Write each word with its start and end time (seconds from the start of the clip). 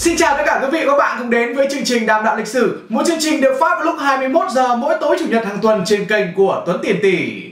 Xin 0.00 0.16
chào 0.16 0.36
tất 0.36 0.42
cả 0.46 0.60
quý 0.62 0.68
vị 0.70 0.84
và 0.84 0.92
các 0.92 0.98
bạn 0.98 1.16
cùng 1.18 1.30
đến 1.30 1.54
với 1.54 1.66
chương 1.70 1.84
trình 1.84 2.06
Đàm 2.06 2.24
đạo 2.24 2.36
lịch 2.36 2.46
sử, 2.46 2.82
một 2.88 3.02
chương 3.06 3.18
trình 3.20 3.40
được 3.40 3.56
phát 3.60 3.74
vào 3.74 3.84
lúc 3.84 3.94
21 4.00 4.50
giờ 4.50 4.76
mỗi 4.76 4.94
tối 5.00 5.16
chủ 5.20 5.26
nhật 5.28 5.46
hàng 5.46 5.58
tuần 5.62 5.82
trên 5.86 6.06
kênh 6.06 6.34
của 6.34 6.62
Tuấn 6.66 6.78
Tiền 6.82 6.98
Tỷ. 7.02 7.42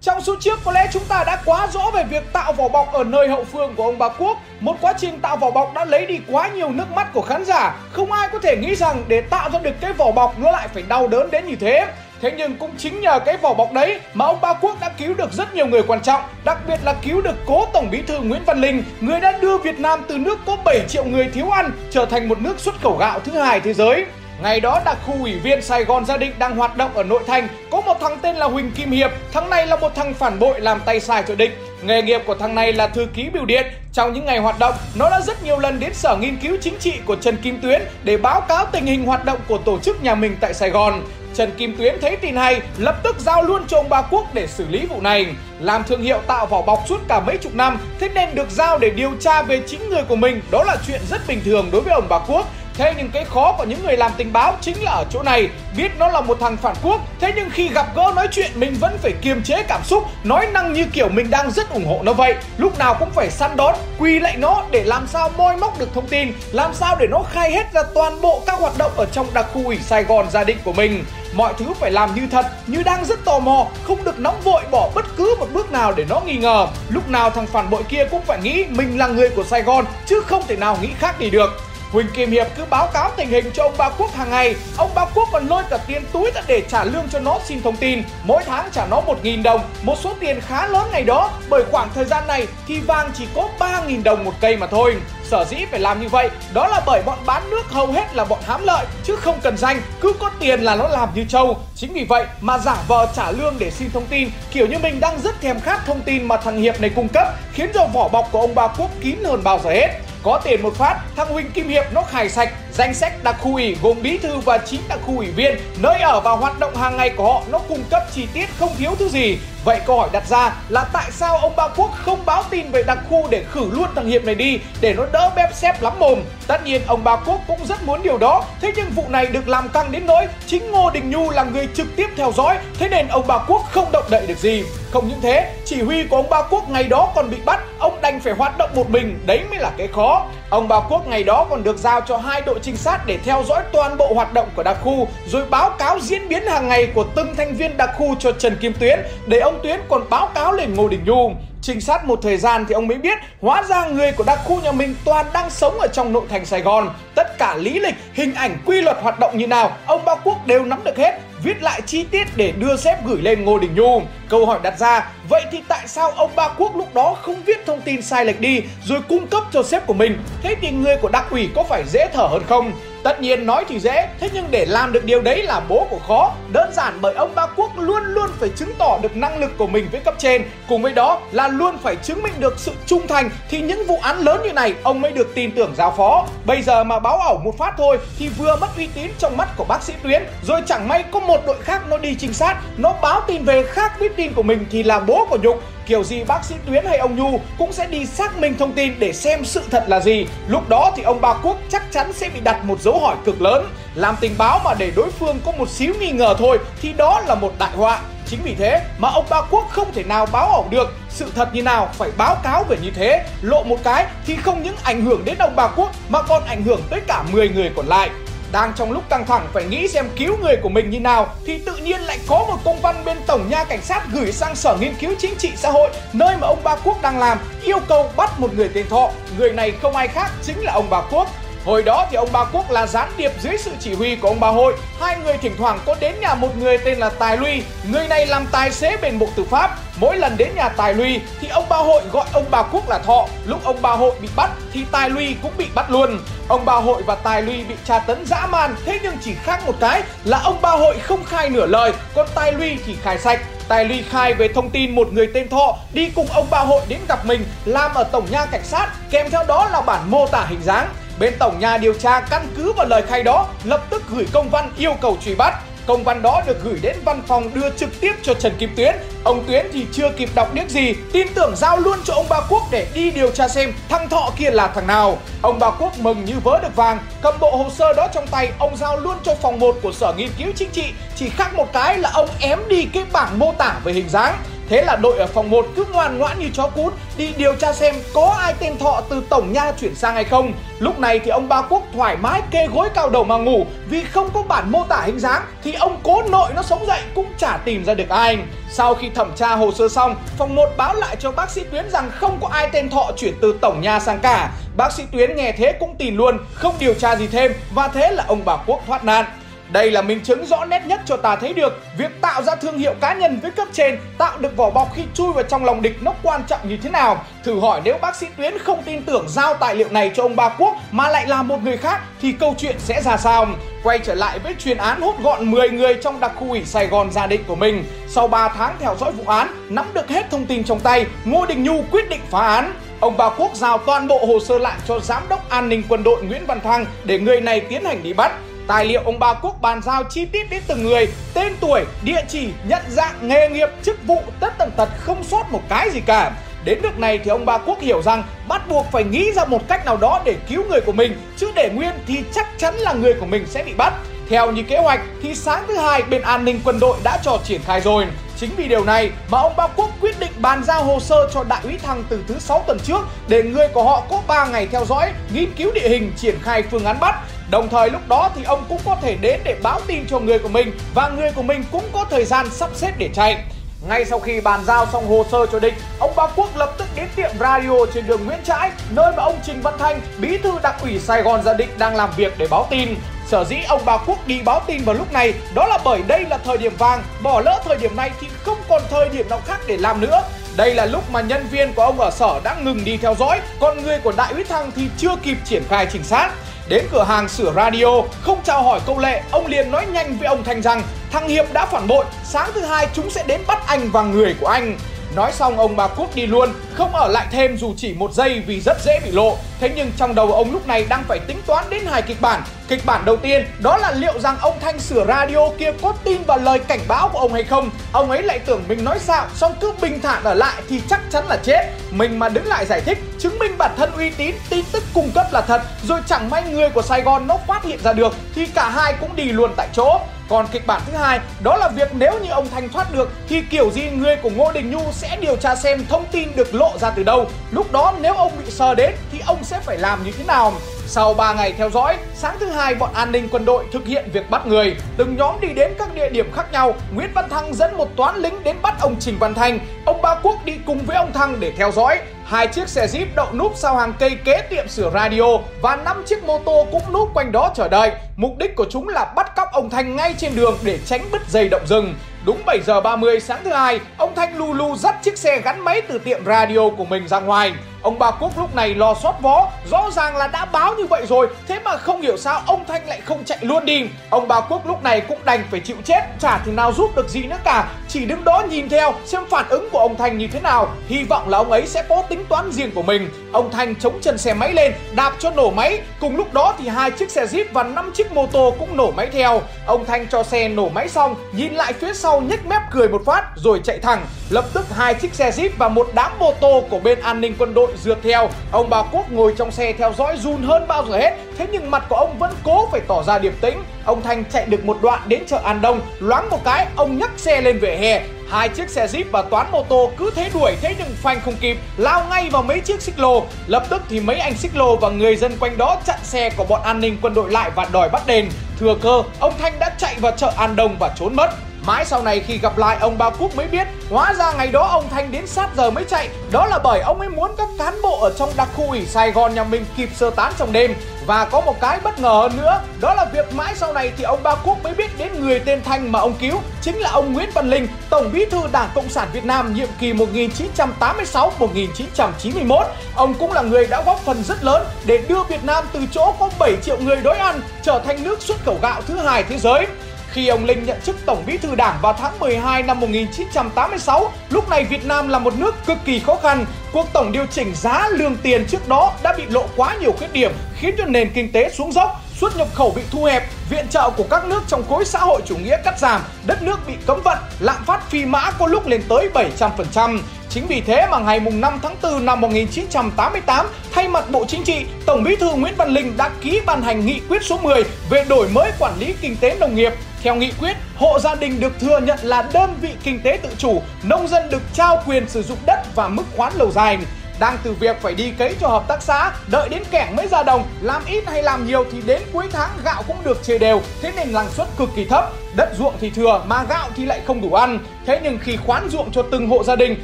Trong 0.00 0.20
số 0.20 0.36
trước 0.40 0.58
có 0.64 0.72
lẽ 0.72 0.88
chúng 0.92 1.02
ta 1.08 1.24
đã 1.26 1.42
quá 1.44 1.68
rõ 1.72 1.90
về 1.94 2.04
việc 2.10 2.32
tạo 2.32 2.52
vỏ 2.52 2.68
bọc 2.68 2.92
ở 2.92 3.04
nơi 3.04 3.28
hậu 3.28 3.44
phương 3.44 3.74
của 3.76 3.84
ông 3.84 3.98
bà 3.98 4.08
Quốc. 4.08 4.38
Một 4.60 4.76
quá 4.80 4.92
trình 4.98 5.20
tạo 5.20 5.36
vỏ 5.36 5.50
bọc 5.50 5.74
đã 5.74 5.84
lấy 5.84 6.06
đi 6.06 6.20
quá 6.30 6.48
nhiều 6.48 6.70
nước 6.70 6.90
mắt 6.94 7.12
của 7.12 7.22
khán 7.22 7.44
giả. 7.44 7.74
Không 7.92 8.12
ai 8.12 8.28
có 8.32 8.38
thể 8.38 8.56
nghĩ 8.56 8.74
rằng 8.74 9.04
để 9.08 9.20
tạo 9.20 9.50
ra 9.52 9.58
được 9.58 9.74
cái 9.80 9.92
vỏ 9.92 10.10
bọc 10.10 10.38
nó 10.38 10.50
lại 10.50 10.68
phải 10.74 10.82
đau 10.88 11.08
đớn 11.08 11.30
đến 11.30 11.46
như 11.46 11.56
thế. 11.56 11.86
Thế 12.22 12.32
nhưng 12.36 12.56
cũng 12.56 12.70
chính 12.78 13.00
nhờ 13.00 13.18
cái 13.18 13.36
vỏ 13.36 13.54
bọc 13.54 13.72
đấy 13.72 14.00
mà 14.14 14.24
ông 14.24 14.40
Ba 14.40 14.54
Quốc 14.54 14.80
đã 14.80 14.90
cứu 14.98 15.14
được 15.14 15.32
rất 15.32 15.54
nhiều 15.54 15.66
người 15.66 15.82
quan 15.82 16.00
trọng 16.02 16.22
Đặc 16.44 16.58
biệt 16.68 16.78
là 16.84 16.94
cứu 17.02 17.20
được 17.20 17.34
cố 17.46 17.66
Tổng 17.72 17.90
Bí 17.90 18.02
thư 18.02 18.20
Nguyễn 18.20 18.42
Văn 18.46 18.60
Linh 18.60 18.84
Người 19.00 19.20
đã 19.20 19.38
đưa 19.38 19.58
Việt 19.58 19.78
Nam 19.78 20.00
từ 20.08 20.18
nước 20.18 20.38
có 20.46 20.56
7 20.64 20.80
triệu 20.88 21.04
người 21.04 21.28
thiếu 21.34 21.50
ăn 21.50 21.70
trở 21.90 22.06
thành 22.06 22.28
một 22.28 22.40
nước 22.40 22.60
xuất 22.60 22.80
khẩu 22.80 22.96
gạo 22.96 23.20
thứ 23.20 23.32
hai 23.32 23.60
thế 23.60 23.74
giới. 23.74 24.06
Ngày 24.42 24.60
đó 24.60 24.80
đặc 24.84 24.98
khu 25.06 25.14
ủy 25.20 25.38
viên 25.38 25.62
Sài 25.62 25.84
Gòn 25.84 26.04
Gia 26.04 26.16
Định 26.16 26.32
đang 26.38 26.56
hoạt 26.56 26.76
động 26.76 26.90
ở 26.94 27.02
nội 27.02 27.22
thành 27.26 27.48
Có 27.70 27.80
một 27.80 27.96
thằng 28.00 28.18
tên 28.22 28.36
là 28.36 28.46
Huỳnh 28.46 28.70
Kim 28.70 28.90
Hiệp 28.90 29.10
Thằng 29.32 29.50
này 29.50 29.66
là 29.66 29.76
một 29.76 29.94
thằng 29.94 30.14
phản 30.14 30.38
bội 30.38 30.60
làm 30.60 30.80
tay 30.86 31.00
sai 31.00 31.24
cho 31.28 31.34
địch. 31.34 31.58
Nghề 31.82 32.02
nghiệp 32.02 32.22
của 32.26 32.34
thằng 32.34 32.54
này 32.54 32.72
là 32.72 32.86
thư 32.86 33.06
ký 33.14 33.28
biểu 33.32 33.44
điện. 33.44 33.66
Trong 33.92 34.12
những 34.12 34.24
ngày 34.24 34.38
hoạt 34.38 34.58
động, 34.58 34.74
nó 34.94 35.10
đã 35.10 35.20
rất 35.20 35.44
nhiều 35.44 35.58
lần 35.58 35.80
đến 35.80 35.94
Sở 35.94 36.16
Nghiên 36.16 36.36
cứu 36.36 36.56
Chính 36.60 36.78
trị 36.78 36.92
của 37.04 37.16
Trần 37.16 37.36
Kim 37.36 37.60
Tuyến 37.60 37.82
Để 38.04 38.16
báo 38.16 38.40
cáo 38.40 38.66
tình 38.72 38.86
hình 38.86 39.06
hoạt 39.06 39.24
động 39.24 39.38
của 39.48 39.58
tổ 39.58 39.78
chức 39.78 40.02
nhà 40.02 40.14
mình 40.14 40.36
tại 40.40 40.54
Sài 40.54 40.70
Gòn. 40.70 41.02
Trần 41.34 41.50
Kim 41.58 41.76
Tuyến 41.76 42.00
thấy 42.00 42.16
tin 42.16 42.36
hay, 42.36 42.60
lập 42.78 43.00
tức 43.02 43.16
giao 43.18 43.42
luôn 43.42 43.62
cho 43.68 43.76
ông 43.76 43.88
Ba 43.88 44.02
Quốc 44.02 44.34
để 44.34 44.46
xử 44.46 44.68
lý 44.68 44.86
vụ 44.86 45.00
này. 45.00 45.26
Làm 45.60 45.84
thương 45.84 46.02
hiệu 46.02 46.18
tạo 46.26 46.46
vỏ 46.46 46.62
bọc 46.62 46.78
suốt 46.88 47.00
cả 47.08 47.20
mấy 47.20 47.36
chục 47.36 47.54
năm, 47.54 47.78
thế 48.00 48.08
nên 48.08 48.34
được 48.34 48.50
giao 48.50 48.78
để 48.78 48.90
điều 48.90 49.12
tra 49.20 49.42
về 49.42 49.62
chính 49.66 49.90
người 49.90 50.02
của 50.08 50.16
mình, 50.16 50.40
đó 50.50 50.64
là 50.64 50.76
chuyện 50.86 51.00
rất 51.10 51.20
bình 51.28 51.40
thường 51.44 51.68
đối 51.72 51.80
với 51.80 51.94
ông 51.94 52.08
Ba 52.08 52.18
Quốc. 52.18 52.46
Thế 52.74 52.94
nhưng 52.96 53.10
cái 53.10 53.24
khó 53.24 53.54
của 53.58 53.64
những 53.64 53.84
người 53.84 53.96
làm 53.96 54.12
tình 54.16 54.32
báo 54.32 54.56
chính 54.60 54.82
là 54.82 54.90
ở 54.90 55.04
chỗ 55.10 55.22
này. 55.22 55.48
Biết 55.76 55.92
nó 55.98 56.08
là 56.08 56.20
một 56.20 56.38
thằng 56.40 56.56
phản 56.56 56.74
quốc 56.82 57.00
Thế 57.20 57.32
nhưng 57.36 57.50
khi 57.50 57.68
gặp 57.68 57.86
gỡ 57.96 58.12
nói 58.16 58.28
chuyện 58.30 58.50
mình 58.54 58.74
vẫn 58.80 58.98
phải 59.02 59.12
kiềm 59.22 59.42
chế 59.42 59.62
cảm 59.62 59.84
xúc 59.84 60.04
Nói 60.24 60.46
năng 60.52 60.72
như 60.72 60.84
kiểu 60.92 61.08
mình 61.08 61.30
đang 61.30 61.50
rất 61.50 61.70
ủng 61.70 61.86
hộ 61.86 62.00
nó 62.02 62.12
vậy. 62.12 62.34
Lúc 62.56 62.78
nào 62.78 62.96
cũng 62.98 63.10
phải 63.10 63.30
săn 63.30 63.56
đón, 63.56 63.74
quy 63.98 64.20
lệnh 64.20 64.40
nó 64.40 64.64
để 64.70 64.84
làm 64.84 65.06
sao 65.06 65.30
moi 65.36 65.56
móc 65.56 65.78
được 65.78 65.94
thông 65.94 66.06
tin 66.06 66.32
Làm 66.52 66.74
sao 66.74 66.96
để 67.00 67.06
nó 67.10 67.22
khai 67.32 67.52
hết 67.52 67.72
ra 67.72 67.82
toàn 67.94 68.20
bộ 68.20 68.42
các 68.46 68.58
hoạt 68.58 68.78
động 68.78 68.92
ở 68.96 69.06
trong 69.12 69.26
đặc 69.34 69.46
khu 69.52 69.64
ủy 69.64 69.78
Sài 69.78 70.04
Gòn 70.04 70.30
gia 70.30 70.44
định 70.44 70.58
của 70.64 70.72
mình. 70.72 71.04
Mọi 71.32 71.54
thứ 71.58 71.66
phải 71.80 71.90
làm 71.90 72.14
như 72.14 72.22
thật, 72.30 72.46
như 72.66 72.82
đang 72.82 73.04
rất 73.04 73.24
tò 73.24 73.38
mò 73.38 73.66
Không 73.84 74.04
được 74.04 74.18
nóng 74.18 74.40
vội 74.40 74.62
bỏ 74.70 74.90
bất 74.94 75.04
cứ 75.16 75.36
một 75.38 75.46
bước 75.52 75.72
nào 75.72 75.92
để 75.96 76.04
nó 76.08 76.20
nghi 76.20 76.36
ngờ. 76.36 76.66
Lúc 76.88 77.08
nào 77.08 77.30
thằng 77.30 77.46
phản 77.46 77.70
bội 77.70 77.82
kia 77.88 78.04
cũng 78.10 78.22
phải 78.26 78.38
nghĩ 78.42 78.64
mình 78.70 78.98
là 78.98 79.06
người 79.06 79.28
của 79.28 79.44
Sài 79.44 79.62
Gòn 79.62 79.84
Chứ 80.06 80.20
không 80.26 80.42
thể 80.48 80.56
nào 80.56 80.78
nghĩ 80.82 80.88
khác 80.98 81.18
đi 81.18 81.30
được. 81.30 81.71
Huỳnh 81.92 82.10
Kim 82.14 82.30
Hiệp 82.30 82.46
cứ 82.56 82.64
báo 82.70 82.86
cáo 82.92 83.10
tình 83.16 83.28
hình 83.28 83.50
cho 83.54 83.62
ông 83.62 83.74
Ba 83.78 83.88
Quốc 83.98 84.14
hàng 84.14 84.30
ngày. 84.30 84.54
Ông 84.76 84.90
Ba 84.94 85.04
Quốc 85.14 85.28
còn 85.32 85.46
lôi 85.46 85.62
cả 85.70 85.78
tiền 85.86 86.02
túi 86.12 86.30
ra 86.34 86.40
để 86.46 86.62
trả 86.68 86.84
lương 86.84 87.08
cho 87.10 87.18
nó 87.18 87.38
xin 87.44 87.62
thông 87.62 87.76
tin. 87.76 88.02
Mỗi 88.24 88.42
tháng 88.46 88.68
trả 88.72 88.86
nó 88.86 89.00
1.000 89.06 89.42
đồng, 89.42 89.60
một 89.82 89.98
số 90.02 90.12
tiền 90.20 90.40
khá 90.40 90.66
lớn 90.66 90.88
ngày 90.92 91.02
đó. 91.02 91.30
Bởi 91.48 91.64
khoảng 91.70 91.88
thời 91.94 92.04
gian 92.04 92.26
này 92.26 92.46
thì 92.68 92.78
vàng 92.78 93.10
chỉ 93.14 93.24
có 93.34 93.48
3.000 93.58 94.02
đồng 94.02 94.24
một 94.24 94.32
cây 94.40 94.56
mà 94.56 94.66
thôi. 94.66 94.96
Sở 95.24 95.44
dĩ 95.44 95.56
phải 95.70 95.80
làm 95.80 96.00
như 96.00 96.08
vậy 96.08 96.30
đó 96.54 96.68
là 96.68 96.80
bởi 96.86 97.02
bọn 97.02 97.18
bán 97.26 97.50
nước 97.50 97.62
hầu 97.70 97.86
hết 97.86 98.16
là 98.16 98.24
bọn 98.24 98.38
hám 98.46 98.64
lợi 98.64 98.86
chứ 99.04 99.16
không 99.16 99.40
cần 99.42 99.56
danh, 99.56 99.82
cứ 100.00 100.12
có 100.20 100.30
tiền 100.40 100.60
là 100.60 100.76
nó 100.76 100.88
làm 100.88 101.08
như 101.14 101.24
trâu. 101.28 101.56
Chính 101.76 101.92
vì 101.92 102.04
vậy 102.04 102.24
mà 102.40 102.58
giả 102.58 102.76
vờ 102.88 103.06
trả 103.16 103.30
lương 103.30 103.54
để 103.58 103.70
xin 103.70 103.90
thông 103.90 104.06
tin 104.06 104.30
kiểu 104.52 104.66
như 104.66 104.78
mình 104.78 105.00
đang 105.00 105.20
rất 105.20 105.40
thèm 105.40 105.60
khát 105.60 105.86
thông 105.86 106.00
tin 106.00 106.28
mà 106.28 106.36
thằng 106.36 106.56
Hiệp 106.56 106.80
này 106.80 106.90
cung 106.90 107.08
cấp 107.08 107.28
khiến 107.52 107.70
cho 107.74 107.86
vỏ 107.86 108.08
bọc 108.08 108.28
của 108.32 108.40
ông 108.40 108.54
Ba 108.54 108.68
Quốc 108.68 108.90
kín 109.00 109.16
hơn 109.24 109.44
bao 109.44 109.60
giờ 109.64 109.70
hết. 109.70 110.00
Có 110.24 110.40
tiền 110.44 110.62
một 110.62 110.74
phát, 110.76 111.00
thằng 111.16 111.32
Huỳnh 111.32 111.50
Kim 111.50 111.68
Hiệp 111.68 111.84
nó 111.92 112.02
khải 112.02 112.28
sạch 112.28 112.52
danh 112.72 112.94
sách 112.94 113.24
đặc 113.24 113.36
khu 113.40 113.52
ủy 113.54 113.76
gồm 113.82 114.02
bí 114.02 114.18
thư 114.18 114.38
và 114.38 114.58
9 114.58 114.80
đặc 114.88 114.98
khu 115.06 115.16
ủy 115.16 115.26
viên, 115.26 115.56
nơi 115.82 116.00
ở 116.00 116.20
và 116.20 116.30
hoạt 116.30 116.60
động 116.60 116.76
hàng 116.76 116.96
ngày 116.96 117.10
của 117.16 117.32
họ 117.32 117.42
nó 117.50 117.58
cung 117.58 117.84
cấp 117.90 118.02
chi 118.14 118.26
tiết 118.34 118.46
không 118.58 118.70
thiếu 118.78 118.94
thứ 118.98 119.08
gì. 119.08 119.38
Vậy 119.64 119.80
câu 119.86 119.98
hỏi 119.98 120.08
đặt 120.12 120.26
ra 120.26 120.52
là 120.68 120.84
tại 120.92 121.10
sao 121.10 121.36
ông 121.36 121.56
Ba 121.56 121.68
Quốc 121.76 121.90
không 122.04 122.18
báo 122.26 122.44
tin 122.50 122.70
về 122.70 122.82
đặc 122.82 122.98
khu 123.08 123.28
để 123.30 123.44
khử 123.52 123.70
luôn 123.72 123.88
thằng 123.94 124.06
Hiệp 124.06 124.24
này 124.24 124.34
đi 124.34 124.58
để 124.80 124.94
nó 124.94 125.04
đỡ 125.12 125.30
bép 125.36 125.54
xếp 125.54 125.82
lắm 125.82 125.92
mồm. 125.98 126.18
Tất 126.46 126.64
nhiên 126.64 126.82
ông 126.86 127.04
Ba 127.04 127.16
Quốc 127.16 127.40
cũng 127.48 127.66
rất 127.66 127.82
muốn 127.82 128.02
điều 128.02 128.18
đó, 128.18 128.44
thế 128.60 128.72
nhưng 128.76 128.90
vụ 128.90 129.04
này 129.08 129.26
được 129.26 129.48
làm 129.48 129.68
căng 129.68 129.92
đến 129.92 130.06
nỗi 130.06 130.26
chính 130.46 130.70
Ngô 130.70 130.90
Đình 130.90 131.10
Nhu 131.10 131.30
là 131.30 131.42
người 131.44 131.68
trực 131.74 131.86
tiếp 131.96 132.06
theo 132.16 132.32
dõi, 132.32 132.58
thế 132.78 132.88
nên 132.88 133.08
ông 133.08 133.26
Ba 133.26 133.38
Quốc 133.48 133.62
không 133.70 133.92
động 133.92 134.04
đậy 134.10 134.26
được 134.26 134.38
gì. 134.38 134.64
Không 134.92 135.08
những 135.08 135.20
thế, 135.20 135.52
chỉ 135.64 135.82
huy 135.82 136.04
của 136.04 136.16
ông 136.16 136.30
Ba 136.30 136.42
Quốc 136.50 136.70
ngày 136.70 136.84
đó 136.84 137.12
còn 137.14 137.30
bị 137.30 137.36
bắt, 137.44 137.60
ông 137.78 138.00
đành 138.00 138.20
phải 138.20 138.32
hoạt 138.32 138.58
động 138.58 138.70
một 138.74 138.90
mình, 138.90 139.20
đấy 139.26 139.40
mới 139.50 139.58
là 139.58 139.70
cái 139.78 139.88
khó. 139.94 140.26
Ông 140.50 140.68
Ba 140.68 140.80
Quốc 140.80 141.08
ngày 141.08 141.22
đó 141.22 141.46
còn 141.50 141.62
được 141.62 141.76
giao 141.78 142.00
cho 142.00 142.16
hai 142.16 142.40
đội 142.40 142.58
trinh 142.62 142.76
sát 142.76 143.06
để 143.06 143.18
theo 143.24 143.44
dõi 143.48 143.62
toàn 143.72 143.96
bộ 143.96 144.14
hoạt 144.14 144.32
động 144.32 144.48
của 144.56 144.62
đặc 144.62 144.76
khu, 144.82 145.08
rồi 145.26 145.44
báo 145.50 145.70
cáo 145.70 146.00
diễn 146.00 146.28
biến 146.28 146.46
hàng 146.46 146.68
ngày 146.68 146.86
của 146.94 147.04
từng 147.14 147.36
thành 147.36 147.54
viên 147.54 147.76
đặc 147.76 147.90
khu 147.98 148.14
cho 148.18 148.32
Trần 148.32 148.56
Kim 148.56 148.72
Tuyến, 148.72 149.00
để 149.26 149.38
ông 149.38 149.51
Tuyến 149.62 149.80
còn 149.88 150.10
báo 150.10 150.30
cáo 150.34 150.52
lên 150.52 150.74
Ngô 150.74 150.88
Đình 150.88 151.04
Nhu. 151.04 151.32
Trinh 151.62 151.80
sát 151.80 152.04
một 152.04 152.18
thời 152.22 152.36
gian 152.36 152.64
thì 152.68 152.74
ông 152.74 152.88
mới 152.88 152.98
biết 152.98 153.18
hóa 153.40 153.62
ra 153.62 153.86
người 153.86 154.12
của 154.12 154.24
đặc 154.24 154.38
khu 154.44 154.60
nhà 154.60 154.72
mình 154.72 154.94
toàn 155.04 155.26
đang 155.32 155.50
sống 155.50 155.78
ở 155.78 155.86
trong 155.92 156.12
nội 156.12 156.22
thành 156.28 156.46
Sài 156.46 156.60
Gòn. 156.60 156.90
Tất 157.14 157.38
cả 157.38 157.56
lý 157.56 157.78
lịch, 157.78 157.94
hình 158.12 158.34
ảnh, 158.34 158.56
quy 158.66 158.80
luật 158.82 158.96
hoạt 159.02 159.18
động 159.18 159.38
như 159.38 159.46
nào, 159.46 159.76
ông 159.86 160.04
Ba 160.04 160.14
Quốc 160.14 160.46
đều 160.46 160.64
nắm 160.64 160.84
được 160.84 160.96
hết 160.96 161.18
viết 161.42 161.62
lại 161.62 161.80
chi 161.86 162.04
tiết 162.04 162.26
để 162.36 162.52
đưa 162.52 162.76
sếp 162.76 163.06
gửi 163.06 163.22
lên 163.22 163.44
Ngô 163.44 163.58
Đình 163.58 163.74
Nhu. 163.74 164.02
Câu 164.28 164.46
hỏi 164.46 164.60
đặt 164.62 164.78
ra, 164.78 165.10
vậy 165.28 165.42
thì 165.52 165.62
tại 165.68 165.88
sao 165.88 166.10
ông 166.10 166.30
Ba 166.36 166.48
Quốc 166.48 166.76
lúc 166.76 166.94
đó 166.94 167.16
không 167.22 167.42
viết 167.46 167.66
thông 167.66 167.80
tin 167.80 168.02
sai 168.02 168.24
lệch 168.24 168.40
đi 168.40 168.62
rồi 168.84 169.00
cung 169.08 169.26
cấp 169.26 169.42
cho 169.52 169.62
sếp 169.62 169.86
của 169.86 169.94
mình? 169.94 170.18
Thế 170.42 170.54
thì 170.60 170.70
người 170.70 170.96
của 170.96 171.08
đặc 171.08 171.24
ủy 171.30 171.48
có 171.54 171.62
phải 171.62 171.84
dễ 171.92 172.08
thở 172.12 172.26
hơn 172.26 172.42
không? 172.48 172.72
Tất 173.02 173.20
nhiên 173.20 173.46
nói 173.46 173.64
thì 173.68 173.80
dễ, 173.80 174.08
thế 174.20 174.30
nhưng 174.32 174.46
để 174.50 174.66
làm 174.66 174.92
được 174.92 175.04
điều 175.04 175.22
đấy 175.22 175.42
là 175.42 175.60
bố 175.68 175.86
của 175.90 175.98
khó. 176.08 176.32
Đơn 176.52 176.72
giản 176.72 176.98
bởi 177.00 177.14
ông 177.14 177.34
Ba 177.34 177.46
Quốc 177.56 177.70
luôn 177.78 178.02
luôn 178.06 178.30
phải 178.40 178.48
chứng 178.48 178.72
tỏ 178.78 178.98
được 179.02 179.16
năng 179.16 179.38
lực 179.38 179.50
của 179.58 179.66
mình 179.66 179.88
với 179.92 180.00
cấp 180.00 180.14
trên. 180.18 180.42
Cùng 180.68 180.82
với 180.82 180.92
đó 180.92 181.20
là 181.32 181.48
luôn 181.48 181.78
phải 181.78 181.96
chứng 181.96 182.22
minh 182.22 182.32
được 182.38 182.54
sự 182.58 182.72
trung 182.86 183.06
thành 183.06 183.30
thì 183.48 183.60
những 183.60 183.86
vụ 183.86 183.98
án 184.02 184.18
lớn 184.18 184.40
như 184.44 184.52
này 184.52 184.74
ông 184.82 185.00
mới 185.00 185.12
được 185.12 185.34
tin 185.34 185.52
tưởng 185.52 185.74
giao 185.76 185.94
phó. 185.96 186.26
Bây 186.44 186.62
giờ 186.62 186.84
mà 186.84 186.98
báo 186.98 187.18
ẩu 187.18 187.40
một 187.44 187.58
phát 187.58 187.74
thôi 187.78 187.98
thì 188.18 188.28
vừa 188.28 188.56
mất 188.56 188.68
uy 188.76 188.88
tín 188.94 189.10
trong 189.18 189.36
mắt 189.36 189.48
của 189.56 189.64
bác 189.64 189.82
sĩ 189.82 189.92
Tuyến, 190.02 190.22
rồi 190.42 190.60
chẳng 190.66 190.88
may 190.88 191.04
có 191.12 191.20
một 191.20 191.40
đội 191.46 191.56
khác 191.62 191.82
nó 191.88 191.98
đi 191.98 192.14
trinh 192.14 192.32
sát, 192.32 192.56
nó 192.76 192.94
báo 193.02 193.20
tin 193.26 193.44
về 193.44 193.62
khác 193.62 193.92
với 193.98 194.08
tin 194.08 194.32
của 194.32 194.42
mình 194.42 194.66
thì 194.70 194.82
là 194.82 195.00
bố 195.00 195.26
của 195.30 195.38
Nhục 195.42 195.62
Kiểu 195.86 196.04
gì 196.04 196.24
bác 196.24 196.44
sĩ 196.44 196.54
Tuyến 196.66 196.86
hay 196.86 196.98
ông 196.98 197.16
Nhu 197.16 197.40
cũng 197.58 197.72
sẽ 197.72 197.86
đi 197.86 198.06
xác 198.06 198.38
minh 198.38 198.54
thông 198.58 198.72
tin 198.72 198.98
để 198.98 199.12
xem 199.12 199.44
sự 199.44 199.62
thật 199.70 199.84
là 199.86 200.00
gì. 200.00 200.26
Lúc 200.48 200.68
đó 200.68 200.92
thì 200.96 201.02
ông 201.02 201.20
Ba 201.20 201.34
Quốc 201.42 201.58
chắc 201.68 201.92
chắn 201.92 202.12
sẽ 202.12 202.28
bị 202.28 202.40
đặt 202.40 202.64
một 202.64 202.80
dấu 202.80 202.98
hỏi 202.98 203.16
cực 203.24 203.42
lớn. 203.42 203.66
Làm 203.94 204.16
tình 204.20 204.34
báo 204.38 204.60
mà 204.64 204.74
để 204.78 204.92
đối 204.96 205.10
phương 205.10 205.40
có 205.44 205.52
một 205.52 205.70
xíu 205.70 205.94
nghi 206.00 206.10
ngờ 206.10 206.34
thôi 206.38 206.58
thì 206.82 206.92
đó 206.92 207.22
là 207.26 207.34
một 207.34 207.52
đại 207.58 207.70
họa. 207.76 208.00
Chính 208.26 208.40
vì 208.44 208.54
thế 208.54 208.80
mà 208.98 209.08
ông 209.08 209.26
Ba 209.30 209.40
Quốc 209.50 209.66
không 209.70 209.92
thể 209.92 210.02
nào 210.02 210.26
báo 210.32 210.48
ổng 210.48 210.70
được 210.70 210.94
Sự 211.08 211.26
thật 211.34 211.48
như 211.52 211.62
nào 211.62 211.88
phải 211.92 212.10
báo 212.16 212.36
cáo 212.42 212.64
về 212.68 212.76
như 212.82 212.90
thế 212.90 213.24
Lộ 213.42 213.62
một 213.62 213.78
cái 213.84 214.06
thì 214.26 214.36
không 214.36 214.62
những 214.62 214.76
ảnh 214.82 215.04
hưởng 215.04 215.24
đến 215.24 215.38
ông 215.38 215.56
Ba 215.56 215.68
Quốc 215.76 215.92
Mà 216.08 216.22
còn 216.22 216.44
ảnh 216.44 216.62
hưởng 216.62 216.80
tới 216.90 217.00
cả 217.06 217.24
10 217.32 217.48
người 217.48 217.70
còn 217.76 217.86
lại 217.86 218.10
đang 218.52 218.72
trong 218.76 218.92
lúc 218.92 219.04
căng 219.08 219.26
thẳng, 219.26 219.48
phải 219.52 219.64
nghĩ 219.64 219.88
xem 219.88 220.08
cứu 220.16 220.36
người 220.42 220.56
của 220.62 220.68
mình 220.68 220.90
như 220.90 221.00
nào, 221.00 221.34
thì 221.44 221.58
tự 221.58 221.76
nhiên 221.76 222.00
lại 222.00 222.18
có 222.28 222.44
một 222.48 222.56
công 222.64 222.80
văn 222.80 223.04
bên 223.04 223.16
tổng 223.26 223.48
nha 223.50 223.64
cảnh 223.64 223.82
sát 223.82 224.02
gửi 224.12 224.32
sang 224.32 224.54
sở 224.54 224.76
nghiên 224.80 224.94
cứu 224.94 225.14
chính 225.18 225.34
trị 225.38 225.52
xã 225.56 225.70
hội, 225.70 225.90
nơi 226.12 226.36
mà 226.36 226.46
ông 226.46 226.62
Ba 226.64 226.76
Quốc 226.84 227.02
đang 227.02 227.18
làm, 227.18 227.38
yêu 227.64 227.78
cầu 227.88 228.10
bắt 228.16 228.40
một 228.40 228.54
người 228.54 228.70
tên 228.74 228.88
Thọ. 228.88 229.10
Người 229.38 229.52
này 229.52 229.72
không 229.82 229.96
ai 229.96 230.08
khác 230.08 230.30
chính 230.42 230.58
là 230.58 230.72
ông 230.72 230.90
Ba 230.90 231.02
Quốc. 231.10 231.28
Hồi 231.64 231.82
đó 231.82 232.06
thì 232.10 232.16
ông 232.16 232.28
Ba 232.32 232.44
Quốc 232.52 232.70
là 232.70 232.86
gián 232.86 233.10
điệp 233.16 233.32
dưới 233.40 233.58
sự 233.58 233.70
chỉ 233.80 233.94
huy 233.94 234.16
của 234.16 234.28
ông 234.28 234.40
Ba 234.40 234.48
Hội. 234.48 234.74
Hai 235.00 235.16
người 235.24 235.36
thỉnh 235.38 235.54
thoảng 235.58 235.78
có 235.86 235.94
đến 236.00 236.20
nhà 236.20 236.34
một 236.34 236.56
người 236.58 236.78
tên 236.78 236.98
là 236.98 237.08
Tài 237.08 237.36
Luy. 237.36 237.62
Người 237.90 238.08
này 238.08 238.26
làm 238.26 238.46
tài 238.52 238.72
xế 238.72 238.96
bên 238.96 239.18
Bộ 239.18 239.26
Tư 239.36 239.44
pháp. 239.50 239.78
Mỗi 239.96 240.16
lần 240.16 240.36
đến 240.36 240.48
nhà 240.56 240.68
Tài 240.68 240.94
Luy 240.94 241.20
thì 241.40 241.48
ông 241.48 241.68
Ba 241.68 241.76
Hội 241.76 242.02
gọi 242.12 242.26
ông 242.32 242.44
Ba 242.50 242.62
Quốc 242.62 242.88
là 242.88 242.98
Thọ. 242.98 243.26
Lúc 243.46 243.64
ông 243.64 243.82
Ba 243.82 243.90
Hội 243.90 244.12
bị 244.20 244.28
bắt 244.36 244.50
thì 244.72 244.84
Tài 244.92 245.10
Luy 245.10 245.36
cũng 245.42 245.52
bị 245.56 245.66
bắt 245.74 245.90
luôn. 245.90 246.18
Ông 246.48 246.64
Ba 246.64 246.74
Hội 246.74 247.02
và 247.02 247.14
Tài 247.14 247.42
Luy 247.42 247.64
bị 247.64 247.74
tra 247.84 247.98
tấn 247.98 248.26
dã 248.26 248.46
man. 248.46 248.74
Thế 248.84 248.98
nhưng 249.02 249.16
chỉ 249.24 249.34
khác 249.44 249.66
một 249.66 249.74
cái 249.80 250.02
là 250.24 250.38
ông 250.38 250.60
Ba 250.62 250.70
Hội 250.70 250.98
không 250.98 251.24
khai 251.24 251.50
nửa 251.50 251.66
lời, 251.66 251.92
còn 252.14 252.26
Tài 252.34 252.52
Luy 252.52 252.76
thì 252.86 252.96
khai 253.02 253.18
sạch. 253.18 253.40
Tài 253.68 253.84
Luy 253.84 254.02
khai 254.10 254.34
về 254.34 254.48
thông 254.48 254.70
tin 254.70 254.94
một 254.94 255.12
người 255.12 255.30
tên 255.34 255.48
Thọ 255.48 255.76
đi 255.92 256.10
cùng 256.10 256.26
ông 256.26 256.46
Ba 256.50 256.58
Hội 256.58 256.80
đến 256.88 256.98
gặp 257.08 257.26
mình 257.26 257.44
làm 257.64 257.94
ở 257.94 258.04
tổng 258.04 258.26
nha 258.30 258.46
cảnh 258.46 258.64
sát, 258.64 258.88
kèm 259.10 259.30
theo 259.30 259.44
đó 259.44 259.68
là 259.72 259.80
bản 259.80 260.10
mô 260.10 260.26
tả 260.26 260.46
hình 260.48 260.62
dáng. 260.62 260.88
Bên 261.18 261.34
tổng 261.38 261.58
nhà 261.58 261.78
điều 261.78 261.94
tra 261.94 262.20
căn 262.20 262.48
cứ 262.56 262.72
vào 262.72 262.86
lời 262.86 263.02
khai 263.02 263.22
đó 263.22 263.46
lập 263.64 263.80
tức 263.90 264.02
gửi 264.10 264.26
công 264.32 264.50
văn 264.50 264.70
yêu 264.76 264.94
cầu 265.00 265.18
truy 265.24 265.34
bắt. 265.34 265.54
Công 265.86 266.04
văn 266.04 266.22
đó 266.22 266.42
được 266.46 266.64
gửi 266.64 266.78
đến 266.82 266.96
văn 267.04 267.22
phòng 267.26 267.54
đưa 267.54 267.70
trực 267.70 268.00
tiếp 268.00 268.12
cho 268.22 268.34
Trần 268.34 268.52
Kim 268.58 268.70
Tuyến. 268.76 268.96
Ông 269.24 269.44
Tuyến 269.46 269.66
thì 269.72 269.86
chưa 269.92 270.10
kịp 270.16 270.28
đọc 270.34 270.54
điếc 270.54 270.68
gì, 270.68 270.94
tin 271.12 271.26
tưởng 271.34 271.56
giao 271.56 271.78
luôn 271.78 271.98
cho 272.04 272.14
ông 272.14 272.26
Ba 272.28 272.40
Quốc 272.48 272.62
để 272.70 272.86
đi 272.94 273.10
điều 273.10 273.30
tra 273.30 273.48
xem 273.48 273.72
thằng 273.88 274.08
Thọ 274.08 274.30
kia 274.36 274.50
là 274.50 274.66
thằng 274.66 274.86
nào. 274.86 275.18
Ông 275.42 275.58
Ba 275.58 275.70
Quốc 275.70 275.98
mừng 275.98 276.24
như 276.24 276.34
vớ 276.44 276.58
được 276.62 276.76
vàng, 276.76 276.98
cầm 277.22 277.34
bộ 277.40 277.56
hồ 277.56 277.70
sơ 277.70 277.92
đó 277.92 278.08
trong 278.14 278.26
tay, 278.26 278.52
ông 278.58 278.76
giao 278.76 278.96
luôn 278.96 279.16
cho 279.24 279.34
phòng 279.34 279.58
1 279.58 279.76
của 279.82 279.92
Sở 279.92 280.14
Nghiên 280.16 280.30
cứu 280.38 280.52
Chính 280.56 280.70
trị. 280.70 280.92
Chỉ 281.16 281.28
khác 281.28 281.54
một 281.54 281.72
cái 281.72 281.98
là 281.98 282.10
ông 282.10 282.28
ém 282.40 282.58
đi 282.68 282.84
cái 282.92 283.04
bảng 283.12 283.38
mô 283.38 283.52
tả 283.58 283.74
về 283.84 283.92
hình 283.92 284.08
dáng. 284.08 284.34
Thế 284.72 284.82
là 284.82 284.96
đội 284.96 285.18
ở 285.18 285.26
phòng 285.26 285.50
1 285.50 285.66
cứ 285.76 285.84
ngoan 285.92 286.18
ngoãn 286.18 286.38
như 286.38 286.48
chó 286.54 286.66
cút 286.66 286.92
đi 287.16 287.32
điều 287.36 287.54
tra 287.54 287.72
xem 287.72 287.94
có 288.14 288.36
ai 288.40 288.54
tên 288.58 288.78
Thọ 288.78 289.02
từ 289.08 289.22
Tổng 289.28 289.52
Nha 289.52 289.72
chuyển 289.80 289.94
sang 289.94 290.14
hay 290.14 290.24
không. 290.24 290.52
Lúc 290.78 290.98
này 290.98 291.18
thì 291.18 291.30
ông 291.30 291.48
Ba 291.48 291.62
Quốc 291.62 291.82
thoải 291.94 292.16
mái 292.16 292.42
kê 292.50 292.66
gối 292.74 292.88
cao 292.94 293.10
đầu 293.10 293.24
mà 293.24 293.36
ngủ 293.36 293.66
vì 293.88 294.04
không 294.04 294.30
có 294.34 294.42
bản 294.42 294.72
mô 294.72 294.84
tả 294.84 295.02
hình 295.06 295.20
dáng 295.20 295.42
thì 295.64 295.72
ông 295.72 296.00
cố 296.02 296.22
nội 296.22 296.52
nó 296.56 296.62
sống 296.62 296.86
dậy 296.86 297.00
cũng 297.14 297.26
chả 297.38 297.56
tìm 297.64 297.84
ra 297.84 297.94
được 297.94 298.08
ai. 298.08 298.38
Sau 298.70 298.94
khi 298.94 299.10
thẩm 299.10 299.32
tra 299.36 299.54
hồ 299.54 299.72
sơ 299.72 299.88
xong, 299.88 300.16
phòng 300.38 300.54
1 300.54 300.68
báo 300.76 300.94
lại 300.94 301.16
cho 301.16 301.30
bác 301.30 301.50
sĩ 301.50 301.62
Tuyến 301.70 301.90
rằng 301.90 302.10
không 302.14 302.38
có 302.40 302.48
ai 302.48 302.68
tên 302.72 302.90
Thọ 302.90 303.10
chuyển 303.16 303.34
từ 303.42 303.58
Tổng 303.60 303.80
Nha 303.80 304.00
sang 304.00 304.18
cả. 304.18 304.50
Bác 304.76 304.92
sĩ 304.92 305.02
Tuyến 305.12 305.36
nghe 305.36 305.52
thế 305.52 305.72
cũng 305.80 305.96
tìm 305.98 306.16
luôn, 306.16 306.38
không 306.54 306.74
điều 306.78 306.94
tra 306.94 307.16
gì 307.16 307.26
thêm 307.26 307.52
và 307.74 307.88
thế 307.88 308.10
là 308.10 308.24
ông 308.28 308.44
Bà 308.44 308.56
Quốc 308.66 308.80
thoát 308.86 309.04
nạn. 309.04 309.24
Đây 309.72 309.90
là 309.90 310.02
minh 310.02 310.20
chứng 310.20 310.46
rõ 310.46 310.64
nét 310.64 310.82
nhất 310.86 311.00
cho 311.06 311.16
ta 311.16 311.36
thấy 311.36 311.52
được 311.52 311.80
việc 311.98 312.20
tạo 312.20 312.42
ra 312.42 312.54
thương 312.54 312.78
hiệu 312.78 312.94
cá 313.00 313.14
nhân 313.14 313.40
với 313.42 313.50
cấp 313.50 313.68
trên, 313.72 313.98
tạo 314.18 314.38
được 314.38 314.56
vỏ 314.56 314.70
bọc 314.70 314.88
khi 314.94 315.02
chui 315.14 315.32
vào 315.32 315.44
trong 315.44 315.64
lòng 315.64 315.82
địch 315.82 315.96
nó 316.02 316.12
quan 316.22 316.42
trọng 316.48 316.68
như 316.68 316.76
thế 316.76 316.90
nào. 316.90 317.24
Thử 317.44 317.60
hỏi 317.60 317.80
nếu 317.84 317.98
bác 317.98 318.16
sĩ 318.16 318.26
Tuyến 318.36 318.58
không 318.58 318.82
tin 318.82 319.02
tưởng 319.02 319.28
giao 319.28 319.54
tài 319.54 319.74
liệu 319.74 319.88
này 319.90 320.12
cho 320.14 320.22
ông 320.22 320.36
Ba 320.36 320.48
Quốc 320.58 320.76
mà 320.90 321.08
lại 321.08 321.26
là 321.26 321.42
một 321.42 321.62
người 321.62 321.76
khác 321.76 322.00
thì 322.22 322.32
câu 322.32 322.54
chuyện 322.58 322.76
sẽ 322.78 323.02
ra 323.02 323.16
sao? 323.16 323.46
Quay 323.82 323.98
trở 323.98 324.14
lại 324.14 324.38
với 324.38 324.54
chuyên 324.58 324.76
án 324.76 325.00
hút 325.00 325.22
gọn 325.22 325.50
10 325.50 325.70
người 325.70 325.94
trong 325.94 326.20
đặc 326.20 326.32
khu 326.36 326.48
ủy 326.48 326.64
Sài 326.64 326.86
Gòn 326.86 327.10
gia 327.12 327.26
định 327.26 327.44
của 327.46 327.56
mình. 327.56 327.84
Sau 328.08 328.28
3 328.28 328.48
tháng 328.48 328.76
theo 328.80 328.96
dõi 329.00 329.12
vụ 329.12 329.24
án, 329.26 329.48
nắm 329.68 329.86
được 329.94 330.08
hết 330.08 330.30
thông 330.30 330.46
tin 330.46 330.64
trong 330.64 330.80
tay, 330.80 331.06
Ngô 331.24 331.46
Đình 331.46 331.64
Nhu 331.64 331.84
quyết 331.90 332.10
định 332.10 332.20
phá 332.30 332.46
án. 332.46 332.74
Ông 333.00 333.16
Ba 333.16 333.30
Quốc 333.38 333.50
giao 333.54 333.78
toàn 333.78 334.08
bộ 334.08 334.26
hồ 334.26 334.40
sơ 334.40 334.58
lại 334.58 334.78
cho 334.88 335.00
Giám 335.00 335.22
đốc 335.28 335.50
An 335.50 335.68
ninh 335.68 335.82
quân 335.88 336.02
đội 336.04 336.22
Nguyễn 336.22 336.46
Văn 336.46 336.60
Thăng 336.60 336.86
để 337.04 337.18
người 337.18 337.40
này 337.40 337.60
tiến 337.60 337.84
hành 337.84 338.02
đi 338.02 338.12
bắt. 338.12 338.32
Tài 338.72 338.84
liệu 338.84 339.02
ông 339.04 339.18
Ba 339.18 339.34
Cúc 339.34 339.60
bàn 339.60 339.82
giao 339.82 340.04
chi 340.04 340.24
tiết 340.24 340.50
đến 340.50 340.62
từng 340.66 340.84
người, 340.84 341.08
tên 341.34 341.52
tuổi, 341.60 341.84
địa 342.02 342.24
chỉ, 342.28 342.48
nhận 342.68 342.82
dạng, 342.88 343.28
nghề 343.28 343.48
nghiệp, 343.48 343.68
chức 343.82 344.06
vụ, 344.06 344.22
tất 344.40 344.58
tần 344.58 344.70
tật 344.76 344.88
không 344.98 345.24
sót 345.24 345.44
một 345.50 345.60
cái 345.68 345.90
gì 345.90 346.00
cả. 346.00 346.32
Đến 346.64 346.78
nước 346.82 346.98
này 346.98 347.18
thì 347.18 347.30
ông 347.30 347.46
Ba 347.46 347.58
Quốc 347.58 347.80
hiểu 347.80 348.02
rằng 348.02 348.22
bắt 348.48 348.68
buộc 348.68 348.86
phải 348.92 349.04
nghĩ 349.04 349.32
ra 349.32 349.44
một 349.44 349.68
cách 349.68 349.86
nào 349.86 349.96
đó 349.96 350.20
để 350.24 350.36
cứu 350.48 350.64
người 350.68 350.80
của 350.80 350.92
mình, 350.92 351.20
chứ 351.36 351.52
để 351.54 351.70
nguyên 351.74 351.92
thì 352.06 352.22
chắc 352.34 352.46
chắn 352.58 352.74
là 352.74 352.92
người 352.92 353.14
của 353.14 353.26
mình 353.26 353.46
sẽ 353.46 353.62
bị 353.62 353.72
bắt. 353.74 353.94
Theo 354.28 354.52
như 354.52 354.62
kế 354.62 354.78
hoạch 354.78 355.00
thì 355.22 355.34
sáng 355.34 355.64
thứ 355.68 355.76
hai 355.76 356.02
bên 356.02 356.22
an 356.22 356.44
ninh 356.44 356.60
quân 356.64 356.80
đội 356.80 356.96
đã 357.04 357.18
cho 357.22 357.38
triển 357.44 357.60
khai 357.66 357.80
rồi. 357.80 358.06
Chính 358.36 358.50
vì 358.56 358.68
điều 358.68 358.84
này 358.84 359.10
mà 359.30 359.40
ông 359.40 359.56
Ba 359.56 359.66
Quốc 359.76 359.90
quyết 360.00 360.20
định 360.20 360.32
bàn 360.38 360.64
giao 360.64 360.84
hồ 360.84 361.00
sơ 361.00 361.28
cho 361.34 361.44
đại 361.44 361.60
úy 361.64 361.78
Thăng 361.78 362.04
từ 362.08 362.24
thứ 362.28 362.38
6 362.38 362.64
tuần 362.66 362.78
trước 362.84 363.00
để 363.28 363.42
người 363.42 363.68
của 363.68 363.82
họ 363.82 364.02
có 364.10 364.22
3 364.26 364.46
ngày 364.46 364.66
theo 364.66 364.84
dõi, 364.84 365.12
nghiên 365.32 365.54
cứu 365.56 365.72
địa 365.72 365.88
hình, 365.88 366.12
triển 366.16 366.38
khai 366.42 366.62
phương 366.70 366.84
án 366.84 367.00
bắt. 367.00 367.14
Đồng 367.52 367.68
thời 367.68 367.90
lúc 367.90 368.08
đó 368.08 368.30
thì 368.34 368.44
ông 368.44 368.64
cũng 368.68 368.80
có 368.84 368.96
thể 369.02 369.16
đến 369.20 369.40
để 369.44 369.56
báo 369.62 369.80
tin 369.86 370.06
cho 370.06 370.18
người 370.18 370.38
của 370.38 370.48
mình 370.48 370.72
và 370.94 371.08
người 371.08 371.30
của 371.32 371.42
mình 371.42 371.64
cũng 371.72 371.84
có 371.92 372.06
thời 372.10 372.24
gian 372.24 372.50
sắp 372.50 372.70
xếp 372.74 372.92
để 372.98 373.08
chạy. 373.14 373.44
Ngay 373.88 374.04
sau 374.04 374.20
khi 374.20 374.40
bàn 374.40 374.64
giao 374.64 374.86
xong 374.92 375.08
hồ 375.08 375.24
sơ 375.32 375.46
cho 375.52 375.58
địch, 375.58 375.74
ông 375.98 376.16
Ba 376.16 376.26
Quốc 376.36 376.56
lập 376.56 376.74
tức 376.78 376.86
đến 376.96 377.06
tiệm 377.16 377.30
radio 377.40 377.86
trên 377.94 378.06
đường 378.06 378.26
Nguyễn 378.26 378.38
Trãi, 378.44 378.70
nơi 378.90 379.12
mà 379.16 379.22
ông 379.22 379.38
Trình 379.46 379.60
Văn 379.62 379.74
Thanh, 379.78 380.00
bí 380.18 380.38
thư 380.38 380.52
đặc 380.62 380.76
ủy 380.82 380.98
Sài 380.98 381.22
Gòn 381.22 381.42
Gia 381.42 381.54
Định 381.54 381.68
đang 381.78 381.96
làm 381.96 382.10
việc 382.16 382.32
để 382.38 382.46
báo 382.50 382.66
tin. 382.70 382.94
Sở 383.26 383.44
dĩ 383.44 383.56
ông 383.68 383.84
Ba 383.84 383.96
Quốc 384.06 384.26
đi 384.26 384.42
báo 384.44 384.60
tin 384.66 384.84
vào 384.84 384.94
lúc 384.94 385.12
này 385.12 385.34
đó 385.54 385.66
là 385.66 385.78
bởi 385.84 386.02
đây 386.06 386.24
là 386.30 386.38
thời 386.38 386.58
điểm 386.58 386.72
vàng, 386.78 387.02
bỏ 387.22 387.40
lỡ 387.40 387.62
thời 387.64 387.76
điểm 387.76 387.96
này 387.96 388.10
thì 388.20 388.26
không 388.42 388.58
còn 388.68 388.82
thời 388.90 389.08
điểm 389.08 389.28
nào 389.28 389.40
khác 389.46 389.60
để 389.66 389.76
làm 389.76 390.00
nữa. 390.00 390.22
Đây 390.56 390.74
là 390.74 390.86
lúc 390.86 391.10
mà 391.10 391.20
nhân 391.20 391.46
viên 391.50 391.72
của 391.74 391.82
ông 391.82 392.00
ở 392.00 392.10
sở 392.10 392.40
đã 392.44 392.56
ngừng 392.62 392.84
đi 392.84 392.96
theo 392.96 393.14
dõi, 393.18 393.40
còn 393.60 393.82
người 393.82 393.98
của 393.98 394.12
Đại 394.16 394.32
úy 394.32 394.44
Thăng 394.44 394.70
thì 394.76 394.82
chưa 394.98 395.16
kịp 395.22 395.36
triển 395.44 395.62
khai 395.68 395.86
trình 395.92 396.04
sát. 396.04 396.30
Đến 396.68 396.84
cửa 396.92 397.04
hàng 397.04 397.28
sửa 397.28 397.52
radio, 397.52 398.02
không 398.22 398.40
chào 398.44 398.62
hỏi 398.62 398.80
câu 398.86 398.98
lệ, 398.98 399.22
ông 399.30 399.46
liền 399.46 399.70
nói 399.70 399.86
nhanh 399.86 400.18
với 400.18 400.28
ông 400.28 400.44
thành 400.44 400.62
rằng 400.62 400.82
thằng 401.10 401.28
Hiệp 401.28 401.52
đã 401.52 401.66
phản 401.66 401.86
bội, 401.86 402.04
sáng 402.24 402.50
thứ 402.54 402.60
hai 402.60 402.88
chúng 402.94 403.10
sẽ 403.10 403.24
đến 403.26 403.40
bắt 403.46 403.58
anh 403.66 403.90
và 403.90 404.02
người 404.02 404.34
của 404.40 404.46
anh. 404.46 404.78
Nói 405.16 405.32
xong 405.32 405.58
ông 405.58 405.76
bà 405.76 405.88
cút 405.88 406.14
đi 406.14 406.26
luôn, 406.26 406.52
không 406.74 406.94
ở 406.94 407.08
lại 407.08 407.26
thêm 407.30 407.56
dù 407.56 407.74
chỉ 407.76 407.94
một 407.94 408.12
giây 408.14 408.42
vì 408.46 408.60
rất 408.60 408.76
dễ 408.84 409.00
bị 409.04 409.10
lộ. 409.10 409.36
Thế 409.60 409.70
nhưng 409.76 409.92
trong 409.96 410.14
đầu 410.14 410.32
ông 410.32 410.52
lúc 410.52 410.66
này 410.66 410.86
đang 410.88 411.04
phải 411.08 411.18
tính 411.18 411.38
toán 411.46 411.64
đến 411.70 411.86
hai 411.86 412.02
kịch 412.02 412.20
bản. 412.20 412.42
Kịch 412.68 412.86
bản 412.86 413.04
đầu 413.04 413.16
tiên 413.16 413.46
đó 413.58 413.76
là 413.76 413.90
liệu 413.90 414.20
rằng 414.20 414.36
ông 414.40 414.56
Thanh 414.60 414.78
sửa 414.78 415.04
radio 415.06 415.48
kia 415.58 415.72
có 415.82 415.92
tin 416.04 416.22
vào 416.22 416.38
lời 416.38 416.58
cảnh 416.58 416.80
báo 416.88 417.08
của 417.08 417.18
ông 417.18 417.32
hay 417.32 417.44
không. 417.44 417.70
Ông 417.92 418.10
ấy 418.10 418.22
lại 418.22 418.38
tưởng 418.38 418.62
mình 418.68 418.84
nói 418.84 418.98
xạo, 418.98 419.26
xong 419.34 419.54
cứ 419.60 419.72
bình 419.80 420.00
thản 420.00 420.24
ở 420.24 420.34
lại 420.34 420.62
thì 420.68 420.80
chắc 420.90 421.00
chắn 421.10 421.26
là 421.28 421.36
chết. 421.36 421.70
Mình 421.90 422.18
mà 422.18 422.28
đứng 422.28 422.46
lại 422.46 422.66
giải 422.66 422.80
thích, 422.80 422.98
chứng 423.18 423.38
minh 423.38 423.58
bản 423.58 423.70
thân 423.76 423.92
uy 423.96 424.10
tín, 424.10 424.34
tin 424.48 424.64
tức 424.72 424.82
cung 424.94 425.10
cấp 425.14 425.26
là 425.32 425.40
thật, 425.40 425.62
rồi 425.88 426.00
chẳng 426.06 426.30
may 426.30 426.42
người 426.42 426.68
của 426.68 426.82
Sài 426.82 427.02
Gòn 427.02 427.26
nó 427.26 427.38
phát 427.48 427.64
hiện 427.64 427.78
ra 427.84 427.92
được 427.92 428.12
thì 428.34 428.46
cả 428.46 428.68
hai 428.68 428.94
cũng 429.00 429.16
đi 429.16 429.24
luôn 429.24 429.50
tại 429.56 429.68
chỗ. 429.72 430.00
Còn 430.32 430.46
kịch 430.52 430.66
bản 430.66 430.80
thứ 430.86 430.96
hai 430.96 431.20
đó 431.42 431.56
là 431.56 431.68
việc 431.68 431.88
nếu 431.94 432.20
như 432.22 432.30
ông 432.30 432.48
Thanh 432.50 432.68
thoát 432.68 432.92
được 432.92 433.10
thì 433.28 433.42
kiểu 433.50 433.70
gì 433.70 433.90
người 433.90 434.16
của 434.16 434.30
Ngô 434.30 434.52
Đình 434.52 434.70
Nhu 434.70 434.92
sẽ 434.92 435.16
điều 435.20 435.36
tra 435.36 435.56
xem 435.56 435.84
thông 435.88 436.04
tin 436.12 436.28
được 436.36 436.54
lộ 436.54 436.78
ra 436.78 436.90
từ 436.90 437.02
đâu. 437.02 437.26
Lúc 437.50 437.72
đó 437.72 437.94
nếu 438.00 438.14
ông 438.14 438.32
bị 438.38 438.50
sờ 438.50 438.74
đến 438.74 438.94
thì 439.12 439.20
ông 439.26 439.44
sẽ 439.44 439.60
phải 439.60 439.78
làm 439.78 440.04
như 440.04 440.12
thế 440.12 440.24
nào. 440.24 440.52
Sau 440.86 441.14
3 441.14 441.32
ngày 441.34 441.52
theo 441.52 441.70
dõi, 441.70 441.96
sáng 442.14 442.36
thứ 442.40 442.46
hai 442.46 442.74
bọn 442.74 442.90
an 442.94 443.12
ninh 443.12 443.28
quân 443.32 443.44
đội 443.44 443.64
thực 443.72 443.86
hiện 443.86 444.10
việc 444.12 444.30
bắt 444.30 444.46
người. 444.46 444.76
Từng 444.96 445.16
nhóm 445.16 445.40
đi 445.40 445.48
đến 445.48 445.72
các 445.78 445.94
địa 445.94 446.08
điểm 446.10 446.32
khác 446.32 446.52
nhau. 446.52 446.74
Nguyễn 446.94 447.10
Văn 447.14 447.28
Thăng 447.30 447.54
dẫn 447.54 447.76
một 447.76 447.88
toán 447.96 448.16
lính 448.16 448.44
đến 448.44 448.56
bắt 448.62 448.74
ông 448.80 448.96
Trình 449.00 449.18
Văn 449.18 449.34
Thanh. 449.34 449.58
Ông 449.84 450.02
Ba 450.02 450.14
Quốc 450.22 450.44
đi 450.44 450.52
cùng 450.66 450.78
với 450.86 450.96
ông 450.96 451.12
Thăng 451.12 451.40
để 451.40 451.52
theo 451.56 451.72
dõi. 451.72 451.98
Hai 452.24 452.46
chiếc 452.46 452.68
xe 452.68 452.86
Jeep 452.86 453.06
đậu 453.14 453.26
núp 453.32 453.52
sau 453.56 453.76
hàng 453.76 453.92
cây 453.98 454.16
kế 454.24 454.42
tiệm 454.50 454.68
sửa 454.68 454.90
radio 454.94 455.38
và 455.62 455.76
năm 455.76 456.02
chiếc 456.06 456.24
mô 456.24 456.38
tô 456.38 456.66
cũng 456.72 456.92
núp 456.92 457.14
quanh 457.14 457.32
đó 457.32 457.52
chờ 457.54 457.68
đợi. 457.68 457.92
Mục 458.16 458.38
đích 458.38 458.56
của 458.56 458.66
chúng 458.70 458.88
là 458.88 459.12
bắt 459.16 459.36
cóc 459.36 459.48
ông 459.52 459.70
Thanh 459.70 459.96
ngay 459.96 460.14
trên 460.18 460.36
đường 460.36 460.58
để 460.64 460.78
tránh 460.86 461.10
bứt 461.12 461.22
dây 461.28 461.48
động 461.48 461.66
rừng. 461.66 461.94
Đúng 462.26 462.42
7 462.46 462.60
giờ 462.66 462.80
30 462.80 463.20
sáng 463.20 463.40
thứ 463.44 463.50
hai, 463.50 463.80
ông 463.96 464.14
Thanh 464.14 464.38
lu 464.38 464.52
lu 464.52 464.76
dắt 464.76 464.96
chiếc 465.02 465.18
xe 465.18 465.40
gắn 465.40 465.64
máy 465.64 465.82
từ 465.88 465.98
tiệm 465.98 466.24
radio 466.24 466.68
của 466.78 466.84
mình 466.84 467.08
ra 467.08 467.20
ngoài. 467.20 467.52
Ông 467.82 467.98
Ba 467.98 468.10
Quốc 468.10 468.38
lúc 468.38 468.54
này 468.54 468.74
lo 468.74 468.94
xót 469.02 469.14
vó, 469.20 469.50
rõ 469.70 469.90
ràng 469.90 470.16
là 470.16 470.26
đã 470.26 470.44
báo 470.44 470.74
như 470.74 470.86
vậy 470.86 471.06
rồi, 471.08 471.28
thế 471.48 471.60
mà 471.64 471.76
không 471.76 472.00
hiểu 472.00 472.16
sao 472.16 472.42
ông 472.46 472.64
Thanh 472.68 472.88
lại 472.88 473.00
không 473.04 473.24
chạy 473.24 473.38
luôn 473.40 473.64
đi. 473.64 473.86
Ông 474.10 474.28
Ba 474.28 474.40
Quốc 474.40 474.66
lúc 474.66 474.82
này 474.82 475.00
cũng 475.00 475.18
đành 475.24 475.44
phải 475.50 475.60
chịu 475.60 475.76
chết, 475.84 476.00
chả 476.20 476.38
thể 476.38 476.52
nào 476.52 476.72
giúp 476.72 476.96
được 476.96 477.08
gì 477.08 477.22
nữa 477.22 477.38
cả, 477.44 477.68
chỉ 477.88 478.04
đứng 478.04 478.24
đó 478.24 478.42
nhìn 478.50 478.68
theo 478.68 478.94
xem 479.04 479.22
phản 479.30 479.48
ứng 479.48 479.68
của 479.70 479.78
ông 479.78 479.96
Thanh 479.96 480.18
như 480.18 480.26
thế 480.26 480.40
nào. 480.40 480.68
Hy 480.88 481.04
vọng 481.04 481.28
là 481.28 481.38
ông 481.38 481.50
ấy 481.50 481.66
sẽ 481.66 481.82
có 481.88 482.02
tính 482.08 482.24
toán 482.28 482.52
riêng 482.52 482.70
của 482.74 482.82
mình. 482.82 483.10
Ông 483.32 483.50
Thanh 483.50 483.74
chống 483.74 484.00
chân 484.00 484.18
xe 484.18 484.34
máy 484.34 484.52
lên, 484.52 484.72
đạp 484.92 485.12
cho 485.18 485.30
nổ 485.30 485.50
máy. 485.50 485.80
Cùng 486.00 486.16
lúc 486.16 486.32
đó 486.32 486.54
thì 486.58 486.68
hai 486.68 486.90
chiếc 486.90 487.10
xe 487.10 487.26
Jeep 487.26 487.44
và 487.52 487.62
năm 487.62 487.92
chiếc 487.94 488.12
mô 488.12 488.26
tô 488.26 488.54
cũng 488.58 488.76
nổ 488.76 488.90
máy 488.90 489.08
theo. 489.12 489.42
Ông 489.66 489.84
Thanh 489.84 490.06
cho 490.06 490.22
xe 490.22 490.48
nổ 490.48 490.68
máy 490.68 490.88
xong, 490.88 491.14
nhìn 491.32 491.54
lại 491.54 491.72
phía 491.72 491.94
sau 491.94 492.20
nhếch 492.20 492.46
mép 492.46 492.62
cười 492.70 492.88
một 492.88 493.02
phát 493.06 493.24
rồi 493.36 493.60
chạy 493.64 493.78
thẳng. 493.78 494.06
Lập 494.30 494.44
tức 494.52 494.66
hai 494.76 494.94
chiếc 494.94 495.14
xe 495.14 495.30
Jeep 495.30 495.50
và 495.58 495.68
một 495.68 495.88
đám 495.94 496.12
mô 496.18 496.32
tô 496.40 496.62
của 496.70 496.78
bên 496.78 497.00
an 497.00 497.20
ninh 497.20 497.34
quân 497.38 497.54
đội 497.54 497.71
rượt 497.76 497.98
theo. 498.02 498.28
Ông 498.52 498.70
bà 498.70 498.82
Quốc 498.82 499.12
ngồi 499.12 499.34
trong 499.38 499.50
xe 499.50 499.72
theo 499.72 499.92
dõi 499.98 500.16
run 500.16 500.42
hơn 500.42 500.68
bao 500.68 500.84
giờ 500.88 500.96
hết. 500.98 501.16
Thế 501.38 501.46
nhưng 501.52 501.70
mặt 501.70 501.84
của 501.88 501.96
ông 501.96 502.18
vẫn 502.18 502.34
cố 502.44 502.68
phải 502.72 502.80
tỏ 502.80 503.02
ra 503.02 503.18
điềm 503.18 503.32
tĩnh. 503.40 503.62
Ông 503.84 504.02
Thanh 504.02 504.24
chạy 504.24 504.46
được 504.46 504.64
một 504.64 504.78
đoạn 504.82 505.00
đến 505.06 505.22
chợ 505.26 505.40
An 505.44 505.60
Đông, 505.60 505.80
loáng 506.00 506.30
một 506.30 506.44
cái, 506.44 506.66
ông 506.76 506.98
nhấc 506.98 507.10
xe 507.16 507.40
lên 507.40 507.58
vỉa 507.58 507.76
hè. 507.76 508.02
Hai 508.30 508.48
chiếc 508.48 508.70
xe 508.70 508.86
Jeep 508.86 509.04
và 509.10 509.22
toán 509.22 509.46
mô 509.52 509.62
tô 509.62 509.90
cứ 509.96 510.10
thế 510.14 510.30
đuổi 510.34 510.56
thế 510.60 510.74
nhưng 510.78 510.88
phanh 511.02 511.20
không 511.24 511.34
kịp, 511.40 511.56
lao 511.76 512.04
ngay 512.10 512.30
vào 512.30 512.42
mấy 512.42 512.60
chiếc 512.60 512.82
xích 512.82 512.98
lô. 512.98 513.22
Lập 513.46 513.66
tức 513.70 513.82
thì 513.88 514.00
mấy 514.00 514.18
anh 514.18 514.34
xích 514.34 514.56
lô 514.56 514.76
và 514.76 514.90
người 514.90 515.16
dân 515.16 515.32
quanh 515.40 515.58
đó 515.58 515.80
chặn 515.86 515.98
xe 516.02 516.30
của 516.30 516.44
bọn 516.44 516.62
an 516.62 516.80
ninh 516.80 516.98
quân 517.02 517.14
đội 517.14 517.30
lại 517.30 517.50
và 517.54 517.66
đòi 517.72 517.88
bắt 517.88 518.02
đền. 518.06 518.28
Thừa 518.58 518.74
cơ, 518.82 519.02
ông 519.20 519.34
Thanh 519.38 519.58
đã 519.58 519.70
chạy 519.78 519.94
vào 520.00 520.12
chợ 520.12 520.32
An 520.36 520.56
Đông 520.56 520.76
và 520.78 520.94
trốn 520.98 521.16
mất. 521.16 521.30
Mãi 521.66 521.84
sau 521.84 522.02
này 522.02 522.20
khi 522.20 522.38
gặp 522.38 522.58
lại, 522.58 522.76
ông 522.80 522.98
Ba 522.98 523.10
Cúc 523.10 523.36
mới 523.36 523.46
biết, 523.46 523.66
Hóa 523.90 524.14
ra 524.14 524.32
ngày 524.32 524.48
đó 524.48 524.68
ông 524.70 524.88
Thanh 524.90 525.12
đến 525.12 525.26
sát 525.26 525.48
giờ 525.56 525.70
mới 525.70 525.84
chạy. 525.84 526.08
Đó 526.30 526.46
là 526.46 526.58
bởi 526.58 526.80
ông 526.80 527.00
ấy 527.00 527.08
muốn 527.08 527.30
các 527.38 527.48
cán 527.58 527.82
bộ 527.82 528.00
ở 528.00 528.12
trong 528.18 528.30
đặc 528.36 528.48
khu 528.54 528.68
ủy 528.68 528.86
Sài 528.86 529.12
Gòn 529.12 529.34
nhà 529.34 529.44
mình 529.44 529.64
kịp 529.76 529.88
sơ 529.94 530.10
tán 530.10 530.32
trong 530.38 530.52
đêm. 530.52 530.74
Và 531.06 531.24
có 531.24 531.40
một 531.40 531.60
cái 531.60 531.80
bất 531.84 531.98
ngờ 531.98 532.08
hơn 532.08 532.36
nữa, 532.36 532.60
Đó 532.80 532.94
là 532.94 533.04
việc 533.04 533.34
mãi 533.34 533.54
sau 533.56 533.72
này 533.72 533.92
thì 533.96 534.04
ông 534.04 534.22
Ba 534.22 534.34
Cúc 534.34 534.64
mới 534.64 534.74
biết 534.74 534.98
đến 534.98 535.12
người 535.20 535.38
tên 535.38 535.62
Thanh 535.64 535.92
mà 535.92 535.98
ông 535.98 536.14
cứu, 536.20 536.40
Chính 536.62 536.76
là 536.76 536.90
ông 536.90 537.12
Nguyễn 537.12 537.30
Văn 537.34 537.50
Linh, 537.50 537.68
Tổng 537.90 538.12
bí 538.12 538.24
thư 538.24 538.40
Đảng 538.52 538.70
Cộng 538.74 538.88
sản 538.88 539.08
Việt 539.12 539.24
Nam 539.24 539.54
nhiệm 539.54 539.68
kỳ 539.80 539.92
1986-1991 539.92 542.64
Ông 542.94 543.14
cũng 543.14 543.32
là 543.32 543.42
người 543.42 543.66
đã 543.66 543.82
góp 543.86 544.00
phần 544.04 544.24
rất 544.24 544.44
lớn 544.44 544.66
để 544.86 544.98
đưa 545.08 545.22
Việt 545.22 545.44
Nam 545.44 545.64
từ 545.72 545.80
chỗ 545.92 546.14
có 546.20 546.30
7 546.38 546.56
triệu 546.62 546.78
người 546.78 546.96
đói 546.96 547.18
ăn 547.18 547.40
Trở 547.62 547.80
thành 547.86 548.02
nước 548.02 548.22
xuất 548.22 548.44
khẩu 548.44 548.58
gạo 548.62 548.82
thứ 548.86 548.96
hai 548.96 549.22
thế 549.22 549.38
giới 549.38 549.66
khi 550.12 550.28
ông 550.28 550.44
Linh 550.44 550.64
nhận 550.66 550.80
chức 550.80 550.96
Tổng 551.06 551.22
Bí 551.26 551.38
thư 551.38 551.54
Đảng 551.54 551.78
vào 551.82 551.92
tháng 551.92 552.18
12 552.18 552.62
năm 552.62 552.80
1986, 552.80 554.12
lúc 554.30 554.48
này 554.48 554.64
Việt 554.64 554.86
Nam 554.86 555.08
là 555.08 555.18
một 555.18 555.34
nước 555.38 555.54
cực 555.66 555.78
kỳ 555.84 555.98
khó 555.98 556.16
khăn. 556.16 556.46
Cuộc 556.72 556.86
tổng 556.92 557.12
điều 557.12 557.26
chỉnh 557.26 557.54
giá 557.54 557.88
lương 557.88 558.16
tiền 558.16 558.44
trước 558.48 558.68
đó 558.68 558.92
đã 559.02 559.14
bị 559.18 559.24
lộ 559.28 559.46
quá 559.56 559.76
nhiều 559.80 559.92
khuyết 559.92 560.12
điểm, 560.12 560.32
khiến 560.56 560.74
cho 560.78 560.84
nền 560.84 561.10
kinh 561.14 561.32
tế 561.32 561.50
xuống 561.50 561.72
dốc, 561.72 562.01
xuất 562.22 562.36
nhập 562.36 562.48
khẩu 562.54 562.70
bị 562.70 562.82
thu 562.90 563.04
hẹp, 563.04 563.22
viện 563.50 563.68
trợ 563.70 563.90
của 563.96 564.04
các 564.10 564.24
nước 564.24 564.42
trong 564.48 564.64
khối 564.68 564.84
xã 564.84 564.98
hội 564.98 565.22
chủ 565.26 565.36
nghĩa 565.36 565.56
cắt 565.64 565.78
giảm, 565.78 566.00
đất 566.26 566.42
nước 566.42 566.60
bị 566.66 566.72
cấm 566.86 567.00
vận, 567.04 567.18
lạm 567.40 567.64
phát 567.64 567.90
phi 567.90 568.04
mã 568.04 568.30
có 568.30 568.46
lúc 568.46 568.66
lên 568.66 568.82
tới 568.88 569.10
700%. 569.14 569.98
Chính 570.28 570.46
vì 570.46 570.60
thế 570.60 570.86
mà 570.90 570.98
ngày 570.98 571.20
5 571.20 571.58
tháng 571.62 571.76
4 571.82 572.06
năm 572.06 572.20
1988, 572.20 573.46
thay 573.72 573.88
mặt 573.88 574.10
Bộ 574.10 574.24
Chính 574.28 574.42
trị, 574.44 574.64
Tổng 574.86 575.04
Bí 575.04 575.16
thư 575.16 575.32
Nguyễn 575.34 575.54
Văn 575.56 575.68
Linh 575.68 575.96
đã 575.96 576.10
ký 576.20 576.40
ban 576.46 576.62
hành 576.62 576.86
nghị 576.86 577.00
quyết 577.08 577.22
số 577.22 577.38
10 577.42 577.64
về 577.90 578.04
đổi 578.08 578.28
mới 578.28 578.52
quản 578.58 578.78
lý 578.78 578.94
kinh 579.00 579.16
tế 579.16 579.36
nông 579.40 579.54
nghiệp. 579.54 579.72
Theo 580.02 580.14
nghị 580.14 580.32
quyết, 580.40 580.56
hộ 580.76 580.98
gia 580.98 581.14
đình 581.14 581.40
được 581.40 581.60
thừa 581.60 581.80
nhận 581.80 581.98
là 582.02 582.28
đơn 582.32 582.54
vị 582.60 582.70
kinh 582.84 583.00
tế 583.00 583.18
tự 583.22 583.28
chủ, 583.38 583.62
nông 583.82 584.08
dân 584.08 584.30
được 584.30 584.42
trao 584.54 584.82
quyền 584.86 585.08
sử 585.08 585.22
dụng 585.22 585.38
đất 585.46 585.62
và 585.74 585.88
mức 585.88 586.04
khoán 586.16 586.32
lâu 586.36 586.50
dài 586.50 586.78
đang 587.22 587.38
từ 587.42 587.52
việc 587.52 587.76
phải 587.82 587.94
đi 587.94 588.10
cấy 588.18 588.36
cho 588.40 588.48
hợp 588.48 588.68
tác 588.68 588.82
xã, 588.82 589.12
đợi 589.26 589.48
đến 589.48 589.62
kẻng 589.70 589.96
mới 589.96 590.06
ra 590.06 590.22
đồng, 590.22 590.44
làm 590.60 590.82
ít 590.86 591.04
hay 591.06 591.22
làm 591.22 591.46
nhiều 591.46 591.64
thì 591.72 591.82
đến 591.86 592.02
cuối 592.12 592.26
tháng 592.32 592.50
gạo 592.64 592.82
cũng 592.88 592.96
được 593.04 593.24
chia 593.24 593.38
đều, 593.38 593.60
thế 593.82 593.92
nên 593.96 594.12
năng 594.12 594.30
suất 594.30 594.48
cực 594.58 594.68
kỳ 594.76 594.84
thấp. 594.84 595.12
Đất 595.36 595.48
ruộng 595.58 595.74
thì 595.80 595.90
thừa 595.90 596.22
mà 596.26 596.44
gạo 596.48 596.68
thì 596.76 596.84
lại 596.84 597.00
không 597.06 597.20
đủ 597.20 597.34
ăn. 597.34 597.58
Thế 597.86 598.00
nhưng 598.02 598.18
khi 598.22 598.36
khoán 598.36 598.68
ruộng 598.70 598.92
cho 598.92 599.02
từng 599.02 599.28
hộ 599.28 599.44
gia 599.44 599.56
đình, 599.56 599.76